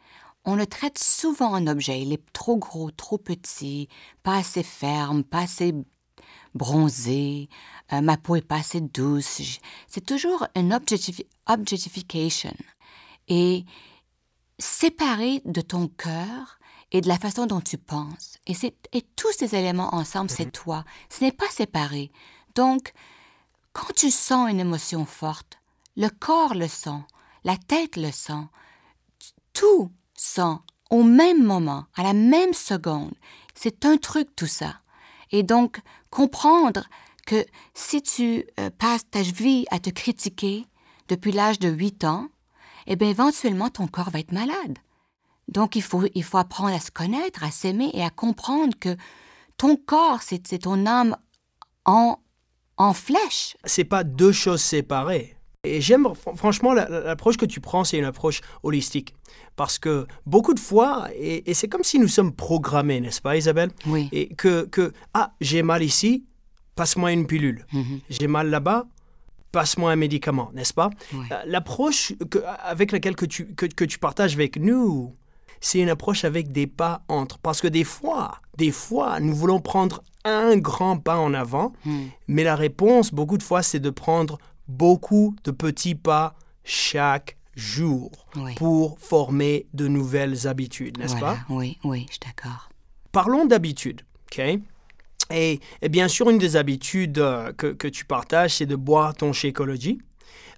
on 0.46 0.56
le 0.56 0.66
traite 0.68 1.00
souvent 1.00 1.52
en 1.52 1.68
objet. 1.68 2.02
Il 2.02 2.14
est 2.14 2.32
trop 2.34 2.58
gros, 2.58 2.92
trop 2.92 3.18
petit, 3.18 3.90
pas 4.24 4.38
assez 4.38 4.64
ferme, 4.64 5.24
pas 5.24 5.42
assez 5.42 5.74
bronzé, 6.54 7.50
euh, 7.92 8.02
ma 8.02 8.18
peau 8.18 8.36
est 8.36 8.42
pas 8.42 8.58
assez 8.58 8.82
douce. 8.82 9.60
C'est 9.88 10.06
toujours 10.06 10.48
une 10.56 10.74
objectification. 10.74 12.56
Et 13.28 13.66
séparé 14.58 15.42
de 15.46 15.62
ton 15.62 15.88
cœur 15.88 16.60
et 16.92 17.02
de 17.02 17.08
la 17.08 17.18
façon 17.18 17.46
dont 17.46 17.62
tu 17.62 17.78
penses. 17.78 18.38
Et, 18.48 18.54
et 18.94 19.02
tous 19.16 19.32
ces 19.34 19.56
éléments 19.56 19.94
ensemble, 19.94 20.30
c'est 20.30 20.46
mhm. 20.46 20.52
toi. 20.52 20.86
Ce 21.10 21.24
n'est 21.24 21.32
pas 21.32 21.50
séparé. 21.50 22.12
Donc, 22.56 22.94
quand 23.74 23.94
tu 23.94 24.10
sens 24.10 24.50
une 24.50 24.60
émotion 24.60 25.06
forte, 25.06 25.60
le 25.98 26.08
corps 26.08 26.56
le 26.56 26.68
sent, 26.68 27.04
la 27.44 27.58
tête 27.58 27.98
le 27.98 28.12
sent, 28.12 28.48
tout 29.54 29.92
au 30.90 31.04
même 31.04 31.44
moment, 31.44 31.86
à 31.96 32.04
la 32.04 32.14
même 32.14 32.54
seconde. 32.54 33.14
C'est 33.54 33.86
un 33.86 33.98
truc 33.98 34.36
tout 34.36 34.48
ça. 34.48 34.76
Et 35.32 35.44
donc, 35.44 35.80
comprendre 36.10 36.88
que 37.26 37.46
si 37.74 38.02
tu 38.02 38.46
euh, 38.60 38.70
passes 38.70 39.10
ta 39.10 39.22
vie 39.22 39.66
à 39.72 39.80
te 39.80 39.90
critiquer 39.90 40.66
depuis 41.08 41.32
l'âge 41.32 41.60
de 41.60 41.70
8 41.70 42.04
ans, 42.04 42.28
eh 42.88 42.96
bien, 42.96 43.10
éventuellement, 43.10 43.70
ton 43.70 43.88
corps 43.88 44.12
va 44.12 44.20
être 44.20 44.32
malade. 44.32 44.78
Donc, 45.48 45.76
il 45.76 45.82
faut, 45.82 46.04
il 46.14 46.24
faut 46.24 46.38
apprendre 46.38 46.76
à 46.76 46.80
se 46.80 46.92
connaître, 46.92 47.44
à 47.44 47.52
s'aimer 47.52 47.90
et 47.94 48.04
à 48.04 48.10
comprendre 48.10 48.78
que 48.80 48.96
ton 49.58 49.76
corps, 49.76 50.22
c'est 50.22 50.60
ton 50.60 50.86
âme 50.86 51.18
en, 51.86 52.20
en 52.78 52.94
flèche. 52.94 53.58
C'est 53.66 53.86
pas 53.86 54.04
deux 54.04 54.32
choses 54.32 54.62
séparées. 54.62 55.35
Et 55.66 55.82
j'aime 55.82 56.08
franchement 56.36 56.74
l'approche 56.74 57.38
que 57.38 57.46
tu 57.46 57.60
prends, 57.60 57.84
c'est 57.84 57.98
une 57.98 58.06
approche 58.06 58.42
holistique. 58.64 59.16
Parce 59.56 59.80
que 59.80 60.06
beaucoup 60.26 60.54
de 60.54 60.60
fois, 60.60 61.08
et, 61.18 61.54
c'est 61.54 61.68
comme 61.68 61.84
si 61.84 62.00
nous 62.00 62.08
sommes 62.08 62.34
programmés, 62.34 63.00
n'est-ce 63.00 63.22
pas 63.22 63.38
Isabelle? 63.38 63.72
Oui. 63.86 64.10
Et 64.12 64.30
que, 64.36 64.66
que 64.66 64.94
ah, 65.14 65.34
j'ai 65.42 65.64
mal 65.64 65.84
ici, 65.84 66.26
passe-moi 66.76 67.12
une 67.12 67.26
pilule. 67.26 67.66
Mm-hmm. 67.74 68.00
J'ai 68.10 68.28
mal 68.28 68.50
là-bas, 68.50 68.86
passe-moi 69.52 69.92
un 69.92 69.96
médicament, 69.96 70.52
n'est-ce 70.54 70.74
pas? 70.74 70.90
Euh, 71.14 71.36
L'approche 71.46 72.14
avec 72.64 72.92
laquelle 72.92 73.16
que 73.16 73.26
tu, 73.26 73.54
que, 73.56 73.66
que 73.66 73.86
tu 73.86 74.00
partages 74.00 74.34
avec 74.34 74.60
nous, 74.60 75.16
c'est 75.62 75.80
une 75.80 75.90
approche 75.90 76.26
avec 76.26 76.52
des 76.52 76.68
pas 76.68 77.04
entre. 77.08 77.40
Parce 77.40 77.62
que 77.62 77.68
des 77.68 77.86
fois, 77.86 78.40
des 78.58 78.72
fois, 78.72 79.20
nous 79.22 79.34
voulons 79.34 79.62
prendre 79.62 80.04
un 80.26 80.58
grand 80.58 80.98
pas 80.98 81.18
en 81.18 81.34
avant, 81.34 81.74
mm. 81.86 82.04
mais 82.28 82.44
la 82.44 82.56
réponse, 82.56 83.14
beaucoup 83.14 83.38
de 83.38 83.44
fois, 83.44 83.64
c'est 83.64 83.80
de 83.80 83.90
prendre 83.90 84.38
beaucoup 84.68 85.36
de 85.44 85.52
petits 85.52 85.96
pas 85.96 86.36
chaque 86.64 87.38
jour 87.56 88.12
pour 88.58 89.00
former 89.00 89.66
de 89.74 89.88
nouvelles 89.88 90.48
habitudes, 90.48 90.98
n'est-ce 90.98 91.16
pas? 91.18 91.38
Oui, 91.50 91.78
oui, 91.84 92.06
je 92.08 92.14
suis 92.14 92.20
d'accord. 92.26 92.70
Parlons 93.12 93.46
d'habitudes, 93.46 94.02
OK? 94.28 94.42
Et, 95.32 95.60
bien 95.90 96.08
sûr, 96.08 96.30
une 96.30 96.38
des 96.38 96.56
habitudes 96.56 97.18
euh, 97.18 97.52
que, 97.54 97.68
que 97.68 97.88
tu 97.88 98.06
partages, 98.06 98.56
c'est 98.56 98.66
de 98.66 98.76
boire 98.76 99.16
ton 99.16 99.34
Shakeology, 99.34 100.00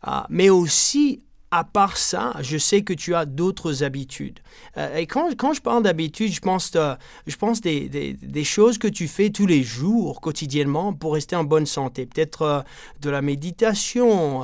uh, 0.06 0.10
mais 0.30 0.50
aussi 0.50 1.22
à 1.51 1.63
part 1.63 1.96
ça, 1.96 2.34
je 2.42 2.58
sais 2.58 2.82
que 2.82 2.94
tu 2.94 3.16
as 3.16 3.25
d'autres 3.25 3.84
habitudes. 3.84 4.39
Euh, 4.75 4.98
et 4.98 5.08
quand, 5.08 5.30
quand, 5.38 5.54
je 5.54 5.62
parle 5.62 5.82
d'habitudes, 5.84 6.32
je 6.34 6.42
pense, 6.42 6.72
de, 6.72 6.96
je 7.25 7.36
pense 7.38 7.62
des, 7.62 7.88
des, 7.88 8.44
choses 8.44 8.77
que 8.77 8.88
tu 8.88 9.08
fais 9.08 9.30
tous 9.30 9.46
les 9.46 9.63
jours, 9.63 10.20
quotidiennement, 10.20 10.92
pour 10.94 11.13
rester 11.13 11.38
en 11.38 11.46
bonne 11.46 11.66
santé. 11.66 12.06
Peut-être 12.06 12.42
euh, 12.42 12.62
de 13.01 13.10
la 13.10 13.22
méditation, 13.22 14.44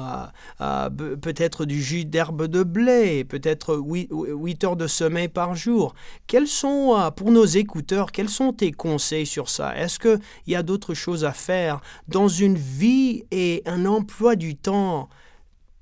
euh, 0.62 0.89
peut-être 0.89 1.65
du 1.65 1.81
jus 1.83 2.05
d'herbe 2.05 2.48
de 2.48 2.63
blé, 2.63 3.25
peut-être 3.25 3.75
8, 3.75 4.10
8, 4.12 4.63
heures 4.63 4.75
de 4.77 4.88
sommeil 4.88 5.27
par 5.27 5.55
jour. 5.55 5.95
Quels 6.25 6.48
sont, 6.48 7.12
pour 7.17 7.31
nos 7.31 7.45
écouteurs, 7.45 8.13
quels 8.13 8.29
sont 8.29 8.53
tes 8.53 8.72
conseils 8.72 9.25
sur 9.25 9.50
ça? 9.50 9.77
Est-ce 9.77 10.00
qu'il 10.00 10.19
y 10.48 10.55
a 10.55 10.63
d'autres 10.63 10.93
choses 10.93 11.25
à 11.25 11.33
faire 11.33 11.81
dans 12.07 12.29
une 12.29 12.55
vie 12.55 13.25
et 13.31 13.62
un 13.65 13.86
emploi 13.86 14.36
du 14.36 14.55
temps 14.55 15.10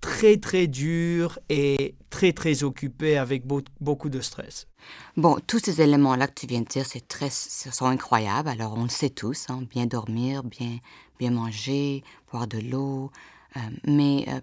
très 0.02 0.38
très 0.38 0.68
dur 0.68 1.40
et 1.50 1.96
très 2.10 2.34
très 2.34 2.64
occupé 2.64 3.18
avec 3.18 3.46
beaucoup 3.80 4.10
de 4.10 4.20
stress. 4.20 4.68
Bon, 5.16 5.38
tous 5.46 5.60
ces 5.60 5.82
éléments-là 5.82 6.28
que 6.28 6.34
tu 6.34 6.48
viens 6.48 6.62
de 6.62 6.68
dire, 6.68 6.86
c'est 6.86 7.08
très, 7.08 7.30
sont 7.30 7.86
incroyables. 7.86 8.50
Alors 8.50 8.74
on 8.76 8.84
le 8.84 8.90
sait 8.90 9.12
tous, 9.12 9.46
hein, 9.50 9.64
bien 9.70 9.86
dormir, 9.86 10.44
bien, 10.44 10.80
bien 11.20 11.32
manger, 11.32 12.04
boire 12.32 12.48
de 12.48 12.58
l'eau. 12.58 13.12
Euh, 13.56 13.60
mais 13.86 14.26
euh, 14.30 14.42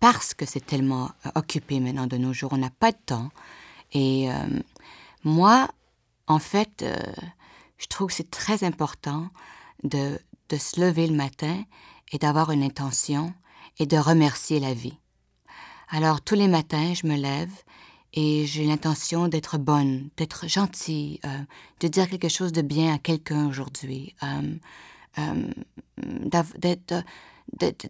parce 0.00 0.34
que 0.34 0.46
c'est 0.46 0.64
tellement 0.64 1.10
euh, 1.26 1.30
occupé 1.34 1.78
maintenant 1.78 2.06
de 2.06 2.16
nos 2.16 2.32
jours, 2.32 2.52
on 2.52 2.58
n'a 2.58 2.70
pas 2.70 2.92
de 2.92 2.98
temps. 3.04 3.30
Et 3.94 4.30
moi, 5.22 5.68
en 6.26 6.38
fait, 6.38 6.82
je 7.76 7.86
trouve 7.88 8.08
que 8.08 8.14
c'est 8.14 8.30
très 8.30 8.64
important 8.64 9.28
de, 9.84 10.18
de 10.48 10.56
se 10.56 10.80
lever 10.80 11.06
le 11.06 11.14
matin 11.14 11.62
et 12.10 12.16
d'avoir 12.16 12.52
une 12.52 12.62
intention 12.62 13.34
et 13.78 13.86
de 13.86 13.96
remercier 13.96 14.60
la 14.60 14.74
vie. 14.74 14.98
Alors 15.88 16.22
tous 16.22 16.34
les 16.34 16.48
matins, 16.48 16.94
je 16.94 17.06
me 17.06 17.16
lève 17.16 17.52
et 18.14 18.46
j'ai 18.46 18.64
l'intention 18.64 19.28
d'être 19.28 19.58
bonne, 19.58 20.10
d'être 20.16 20.48
gentille, 20.48 21.20
euh, 21.24 21.38
de 21.80 21.88
dire 21.88 22.08
quelque 22.08 22.28
chose 22.28 22.52
de 22.52 22.62
bien 22.62 22.94
à 22.94 22.98
quelqu'un 22.98 23.46
aujourd'hui, 23.46 24.14
euh, 24.22 24.54
euh, 25.18 25.50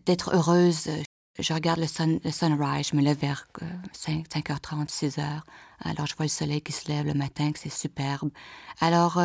d'être 0.07 0.35
heureuse. 0.35 0.89
Je 1.39 1.55
regarde 1.55 1.81
le, 1.81 1.87
sun, 1.87 2.21
le 2.25 2.31
sunrise, 2.31 2.89
je 2.91 2.97
me 2.97 3.03
lève 3.03 3.19
vers 3.19 3.49
5, 3.93 4.29
5h30, 4.29 4.89
6h. 4.89 5.41
Alors 5.81 6.07
je 6.07 6.15
vois 6.15 6.27
le 6.27 6.31
soleil 6.31 6.61
qui 6.61 6.73
se 6.73 6.89
lève 6.89 7.07
le 7.07 7.15
matin, 7.15 7.53
que 7.53 7.59
c'est 7.59 7.73
superbe. 7.73 8.31
Alors 8.81 9.21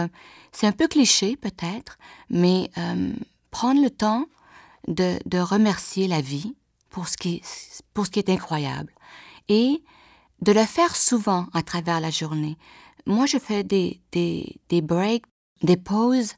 c'est 0.51 0.67
un 0.67 0.71
peu 0.71 0.87
cliché 0.87 1.35
peut-être, 1.35 1.97
mais 2.29 2.71
prendre 3.51 3.81
le 3.81 3.89
temps 3.89 4.25
de, 4.87 5.19
de, 5.25 5.39
remercier 5.39 6.07
la 6.07 6.21
vie 6.21 6.55
pour 6.89 7.07
ce, 7.07 7.17
qui, 7.17 7.41
pour 7.93 8.05
ce 8.05 8.11
qui 8.11 8.19
est 8.19 8.29
incroyable. 8.29 8.93
Et 9.49 9.83
de 10.41 10.51
le 10.51 10.65
faire 10.65 10.95
souvent 10.95 11.47
à 11.53 11.63
travers 11.63 11.99
la 11.99 12.11
journée. 12.11 12.57
Moi, 13.05 13.25
je 13.25 13.37
fais 13.37 13.63
des, 13.63 14.01
des, 14.11 14.57
des 14.69 14.81
breaks, 14.81 15.25
des 15.63 15.77
pauses 15.77 16.33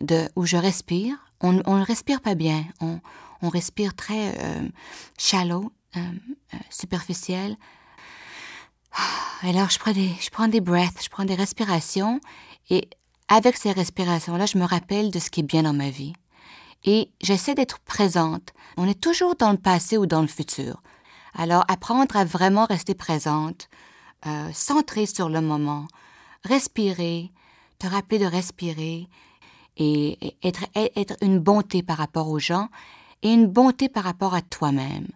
de, 0.00 0.28
où 0.36 0.46
je 0.46 0.56
respire. 0.56 1.16
On 1.40 1.52
ne 1.52 1.84
respire 1.84 2.20
pas 2.20 2.34
bien. 2.34 2.64
On, 2.80 3.00
on 3.42 3.48
respire 3.48 3.94
très 3.94 4.38
euh, 4.38 4.68
shallow, 5.18 5.72
euh, 5.96 6.00
euh, 6.54 6.56
superficiel. 6.70 7.56
Alors, 9.42 9.68
je 9.70 9.78
prends, 9.78 9.92
des, 9.92 10.10
je 10.20 10.30
prends 10.30 10.48
des 10.48 10.60
breaths, 10.60 11.02
je 11.02 11.08
prends 11.08 11.24
des 11.24 11.34
respirations. 11.34 12.20
Et 12.70 12.88
avec 13.28 13.56
ces 13.56 13.72
respirations-là, 13.72 14.46
je 14.46 14.58
me 14.58 14.64
rappelle 14.64 15.10
de 15.10 15.18
ce 15.18 15.30
qui 15.30 15.40
est 15.40 15.44
bien 15.44 15.64
dans 15.64 15.72
ma 15.72 15.90
vie. 15.90 16.12
Et 16.84 17.10
j'essaie 17.20 17.54
d'être 17.54 17.78
présente. 17.80 18.52
On 18.76 18.88
est 18.88 19.00
toujours 19.00 19.36
dans 19.36 19.52
le 19.52 19.58
passé 19.58 19.96
ou 19.96 20.06
dans 20.06 20.20
le 20.20 20.26
futur. 20.26 20.82
Alors, 21.34 21.64
apprendre 21.68 22.16
à 22.16 22.24
vraiment 22.24 22.66
rester 22.66 22.94
présente, 22.94 23.68
euh, 24.26 24.50
centrer 24.52 25.06
sur 25.06 25.28
le 25.28 25.40
moment, 25.40 25.86
respirer, 26.44 27.30
te 27.78 27.86
rappeler 27.86 28.18
de 28.18 28.26
respirer 28.26 29.08
et, 29.76 30.36
être, 30.42 30.64
être, 30.74 31.16
une 31.22 31.38
bonté 31.38 31.82
par 31.82 31.96
rapport 31.96 32.28
aux 32.28 32.38
gens 32.38 32.68
et 33.22 33.32
une 33.32 33.46
bonté 33.46 33.88
par 33.88 34.04
rapport 34.04 34.34
à 34.34 34.42
toi-même. 34.42 35.08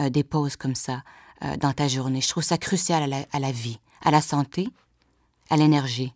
Euh, 0.00 0.10
des 0.10 0.24
pauses 0.24 0.56
comme 0.56 0.74
ça 0.74 1.04
euh, 1.44 1.56
dans 1.56 1.72
ta 1.72 1.86
journée. 1.86 2.20
Je 2.20 2.28
trouve 2.28 2.42
ça 2.42 2.58
crucial 2.58 3.04
à 3.04 3.06
la, 3.06 3.26
à 3.32 3.38
la 3.38 3.52
vie, 3.52 3.78
à 4.02 4.10
la 4.10 4.20
santé, 4.20 4.68
à 5.50 5.56
l'énergie. 5.56 6.12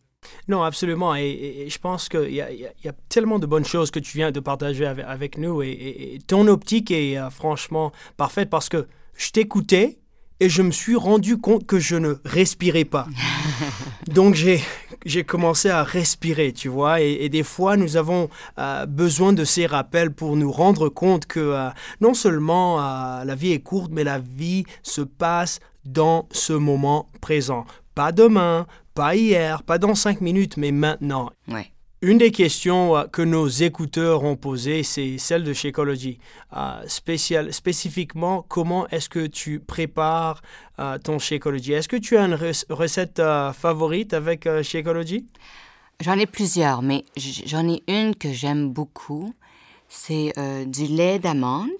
Non, 0.48 0.62
absolument. 0.62 1.14
Et, 1.14 1.66
je 1.68 1.78
pense 1.78 2.08
qu'il 2.08 2.30
y, 2.30 2.36
y, 2.36 2.88
a 2.88 2.92
tellement 3.08 3.38
de 3.38 3.46
bonnes 3.46 3.64
choses 3.64 3.90
que 3.90 3.98
tu 3.98 4.16
viens 4.16 4.30
de 4.30 4.40
partager 4.40 4.86
avec, 4.86 5.04
avec 5.06 5.38
nous. 5.38 5.62
Et, 5.62 6.18
ton 6.26 6.46
optique 6.48 6.90
est 6.90 7.18
franchement 7.30 7.92
parfaite 8.16 8.50
parce 8.50 8.68
que 8.68 8.86
je 9.14 9.30
t'écoutais 9.30 9.98
et 10.40 10.48
je 10.48 10.62
me 10.62 10.70
suis 10.70 10.96
rendu 10.96 11.38
compte 11.38 11.66
que 11.66 11.78
je 11.78 11.96
ne 11.96 12.14
respirais 12.24 12.84
pas. 12.84 13.06
Donc 14.14 14.34
j'ai 14.34 14.62
j'ai 15.04 15.24
commencé 15.24 15.70
à 15.70 15.84
respirer, 15.84 16.52
tu 16.52 16.68
vois, 16.68 17.00
et, 17.00 17.28
des 17.28 17.42
fois 17.42 17.76
nous 17.76 17.96
avons 17.96 18.28
euh, 18.58 18.84
besoin 18.86 19.32
de 19.32 19.44
ces 19.44 19.66
rappels 19.66 20.12
pour 20.12 20.36
nous 20.36 20.50
rendre 20.50 20.88
compte 20.88 21.26
que 21.26 21.40
euh, 21.40 21.68
non 22.00 22.14
seulement 22.14 22.80
euh, 22.80 23.24
la 23.24 23.34
vie 23.34 23.52
est 23.52 23.60
courte, 23.60 23.90
mais 23.92 24.04
la 24.04 24.18
vie 24.18 24.64
se 24.82 25.00
passe 25.00 25.60
dans 25.84 26.28
ce 26.32 26.52
moment 26.52 27.06
présent. 27.20 27.64
Pas 27.94 28.12
demain, 28.12 28.66
pas 28.98 29.14
hier, 29.14 29.62
pas 29.62 29.78
dans 29.78 29.94
cinq 29.94 30.20
minutes, 30.20 30.56
mais 30.56 30.72
maintenant. 30.72 31.30
Ouais. 31.46 31.70
Une 32.02 32.18
des 32.18 32.32
questions 32.32 32.96
euh, 32.96 33.04
que 33.04 33.22
nos 33.22 33.46
écouteurs 33.46 34.24
ont 34.24 34.34
posées, 34.34 34.82
c'est 34.82 35.18
celle 35.18 35.44
de 35.44 35.52
Shakeology. 35.52 36.18
Euh, 36.56 36.82
spécial, 36.88 37.52
spécifiquement, 37.52 38.44
comment 38.48 38.88
est-ce 38.88 39.08
que 39.08 39.28
tu 39.28 39.60
prépares 39.60 40.42
euh, 40.80 40.98
ton 40.98 41.20
Shakeology 41.20 41.74
Est-ce 41.74 41.86
que 41.86 41.96
tu 41.96 42.16
as 42.16 42.24
une 42.24 42.36
recette 42.70 43.22
favorite 43.54 44.14
avec 44.14 44.48
Shakeology 44.62 45.28
J'en 46.00 46.18
ai 46.18 46.26
plusieurs, 46.26 46.82
mais 46.82 47.04
j'en 47.46 47.68
ai 47.68 47.84
une 47.86 48.16
que 48.16 48.32
j'aime 48.32 48.72
beaucoup. 48.72 49.32
C'est 49.88 50.32
du 50.66 50.86
lait 50.86 51.20
d'amande, 51.20 51.70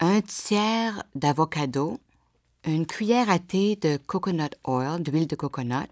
un 0.00 0.20
tiers 0.22 1.04
d'avocado, 1.14 2.00
une 2.64 2.86
cuillère 2.86 3.30
à 3.30 3.38
thé 3.38 3.76
de 3.76 3.96
coconut 3.96 4.50
oil, 4.64 5.02
d'huile 5.02 5.28
de 5.28 5.36
coconut, 5.36 5.86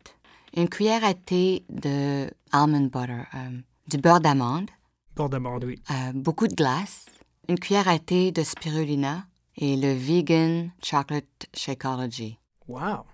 une 0.57 0.69
cuillère 0.69 1.05
à 1.05 1.15
thé 1.15 1.65
de 1.69 2.31
almond 2.53 2.91
butter, 2.93 3.23
euh, 3.35 3.51
du 3.89 3.99
beurre 3.99 4.21
d'amande. 4.21 4.71
Beurre 5.17 5.29
d'amande, 5.29 5.65
oui. 5.65 5.81
Euh, 5.91 6.13
beaucoup 6.15 6.49
de 6.49 6.55
glace, 6.55 7.07
une 7.49 7.59
cuillère 7.59 7.89
à 7.89 7.99
thé 7.99 8.33
de 8.33 8.43
spirulina 8.43 9.25
et 9.57 9.77
le 9.77 9.93
vegan 9.93 10.71
chocolate 10.83 11.47
Shakeology. 11.55 12.39
Wow! 12.69 13.05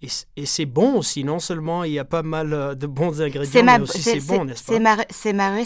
Et, 0.00 0.46
c'est 0.46 0.66
bon 0.66 0.98
aussi, 0.98 1.24
non 1.24 1.40
seulement 1.40 1.82
il 1.82 1.92
y 1.92 1.98
a 1.98 2.04
pas 2.04 2.22
mal 2.22 2.52
euh, 2.52 2.74
de 2.76 2.86
bons 2.86 3.20
ingrédients, 3.20 3.64
mais 3.64 3.80
aussi 3.80 4.00
c'est 4.00 4.20
bon, 4.20 4.44
n'est-ce 4.44 4.62
pas? 4.64 4.74
C'est 5.10 5.32
ma, 5.32 5.52
ma 5.52 5.64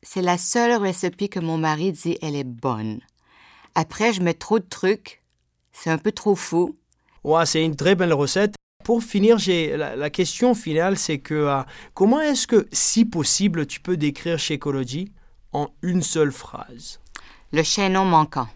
c'est 0.00 0.22
la 0.22 0.38
seule 0.38 0.80
recette 0.80 1.16
que 1.16 1.40
mon 1.40 1.58
mari 1.58 1.92
dit 1.92 2.16
elle 2.22 2.36
est 2.36 2.44
bonne. 2.44 3.00
Après, 3.74 4.12
je 4.12 4.22
mets 4.22 4.34
trop 4.34 4.60
de 4.60 4.64
trucs, 4.64 5.24
c'est 5.72 5.90
un 5.90 5.98
peu 5.98 6.12
trop 6.12 6.36
fou. 6.36 6.76
Ouais, 7.24 7.44
c'est 7.44 7.64
une 7.64 7.74
très 7.74 7.96
belle 7.96 8.12
recette 8.12 8.54
pour 8.88 9.02
finir, 9.02 9.36
j'ai 9.36 9.76
la, 9.76 10.08
question 10.08 10.54
finale, 10.54 10.96
c'est 10.96 11.18
que 11.18 11.34
euh, 11.34 11.60
comment 11.92 12.22
est-ce 12.22 12.46
que, 12.46 12.66
si 12.72 13.04
possible, 13.04 13.66
tu 13.66 13.80
peux 13.80 13.98
décrire 13.98 14.38
Shakeology 14.38 15.12
en 15.52 15.68
une 15.82 16.00
seule 16.00 16.32
phrase? 16.32 16.98
Le 17.52 17.62
chaînon 17.62 18.06
manquant. 18.06 18.48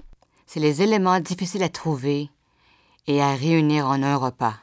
C'est 0.47 0.59
les 0.59 0.81
éléments 0.81 1.21
difficiles 1.21 1.63
à 1.63 1.69
trouver 1.69 2.31
et 3.07 3.21
à 3.21 3.35
réunir 3.35 3.87
en 3.87 4.03
un 4.03 4.17
repas. 4.17 4.55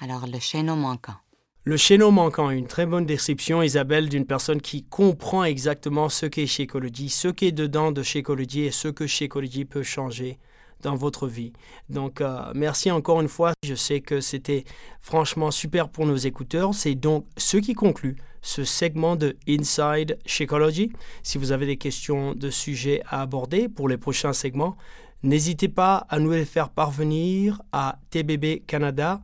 Alors, 0.00 0.28
le 0.28 0.38
chaînon 0.38 0.76
manquant. 0.76 1.16
Le 1.64 1.76
chaînon 1.76 2.12
manquant, 2.12 2.50
une 2.50 2.68
très 2.68 2.86
bonne 2.86 3.04
description, 3.04 3.62
Isabelle, 3.62 4.08
d'une 4.08 4.26
personne 4.26 4.60
qui 4.60 4.84
comprend 4.84 5.42
exactement 5.42 6.08
ce 6.08 6.26
qu'est 6.26 6.46
Shakeology, 6.46 7.08
ce 7.08 7.26
qui 7.26 7.46
est 7.46 7.52
dedans 7.52 7.90
de 7.90 8.04
Shakeology 8.04 8.60
et 8.60 8.70
ce 8.70 8.86
que 8.86 9.08
Shakeology 9.08 9.64
peut 9.64 9.82
changer 9.82 10.38
dans 10.82 10.94
votre 10.94 11.26
vie. 11.26 11.52
Donc, 11.88 12.20
euh, 12.20 12.52
merci 12.54 12.90
encore 12.90 13.20
une 13.20 13.28
fois. 13.28 13.52
Je 13.64 13.74
sais 13.74 14.00
que 14.00 14.20
c'était 14.20 14.64
franchement 15.00 15.50
super 15.50 15.88
pour 15.88 16.06
nos 16.06 16.16
écouteurs. 16.16 16.74
C'est 16.74 16.94
donc 16.94 17.26
ce 17.36 17.56
qui 17.56 17.74
conclut 17.74 18.16
ce 18.42 18.64
segment 18.64 19.16
de 19.16 19.36
Inside 19.48 20.18
Shakeology. 20.24 20.92
Si 21.22 21.38
vous 21.38 21.52
avez 21.52 21.66
des 21.66 21.76
questions 21.76 22.34
de 22.34 22.50
sujets 22.50 23.02
à 23.08 23.22
aborder 23.22 23.68
pour 23.68 23.88
les 23.88 23.98
prochains 23.98 24.32
segments, 24.32 24.76
n'hésitez 25.22 25.68
pas 25.68 26.06
à 26.08 26.18
nous 26.18 26.30
les 26.30 26.44
faire 26.44 26.70
parvenir 26.70 27.60
à 27.72 27.98
TBB 28.10 28.64
Canada 28.66 29.20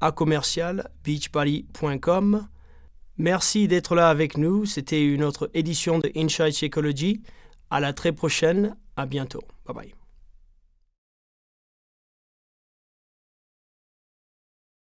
à 0.00 0.12
commercial 0.12 0.88
beachbody.com. 1.04 2.46
Merci 3.18 3.68
d'être 3.68 3.94
là 3.94 4.08
avec 4.08 4.36
nous. 4.36 4.64
C'était 4.66 5.04
une 5.04 5.22
autre 5.22 5.50
édition 5.54 5.98
de 5.98 6.10
Inside 6.16 6.52
Shakeology. 6.52 7.22
À 7.70 7.80
la 7.80 7.92
très 7.92 8.12
prochaine. 8.12 8.76
À 8.96 9.06
bientôt. 9.06 9.42
Bye 9.66 9.74
bye. 9.74 10.01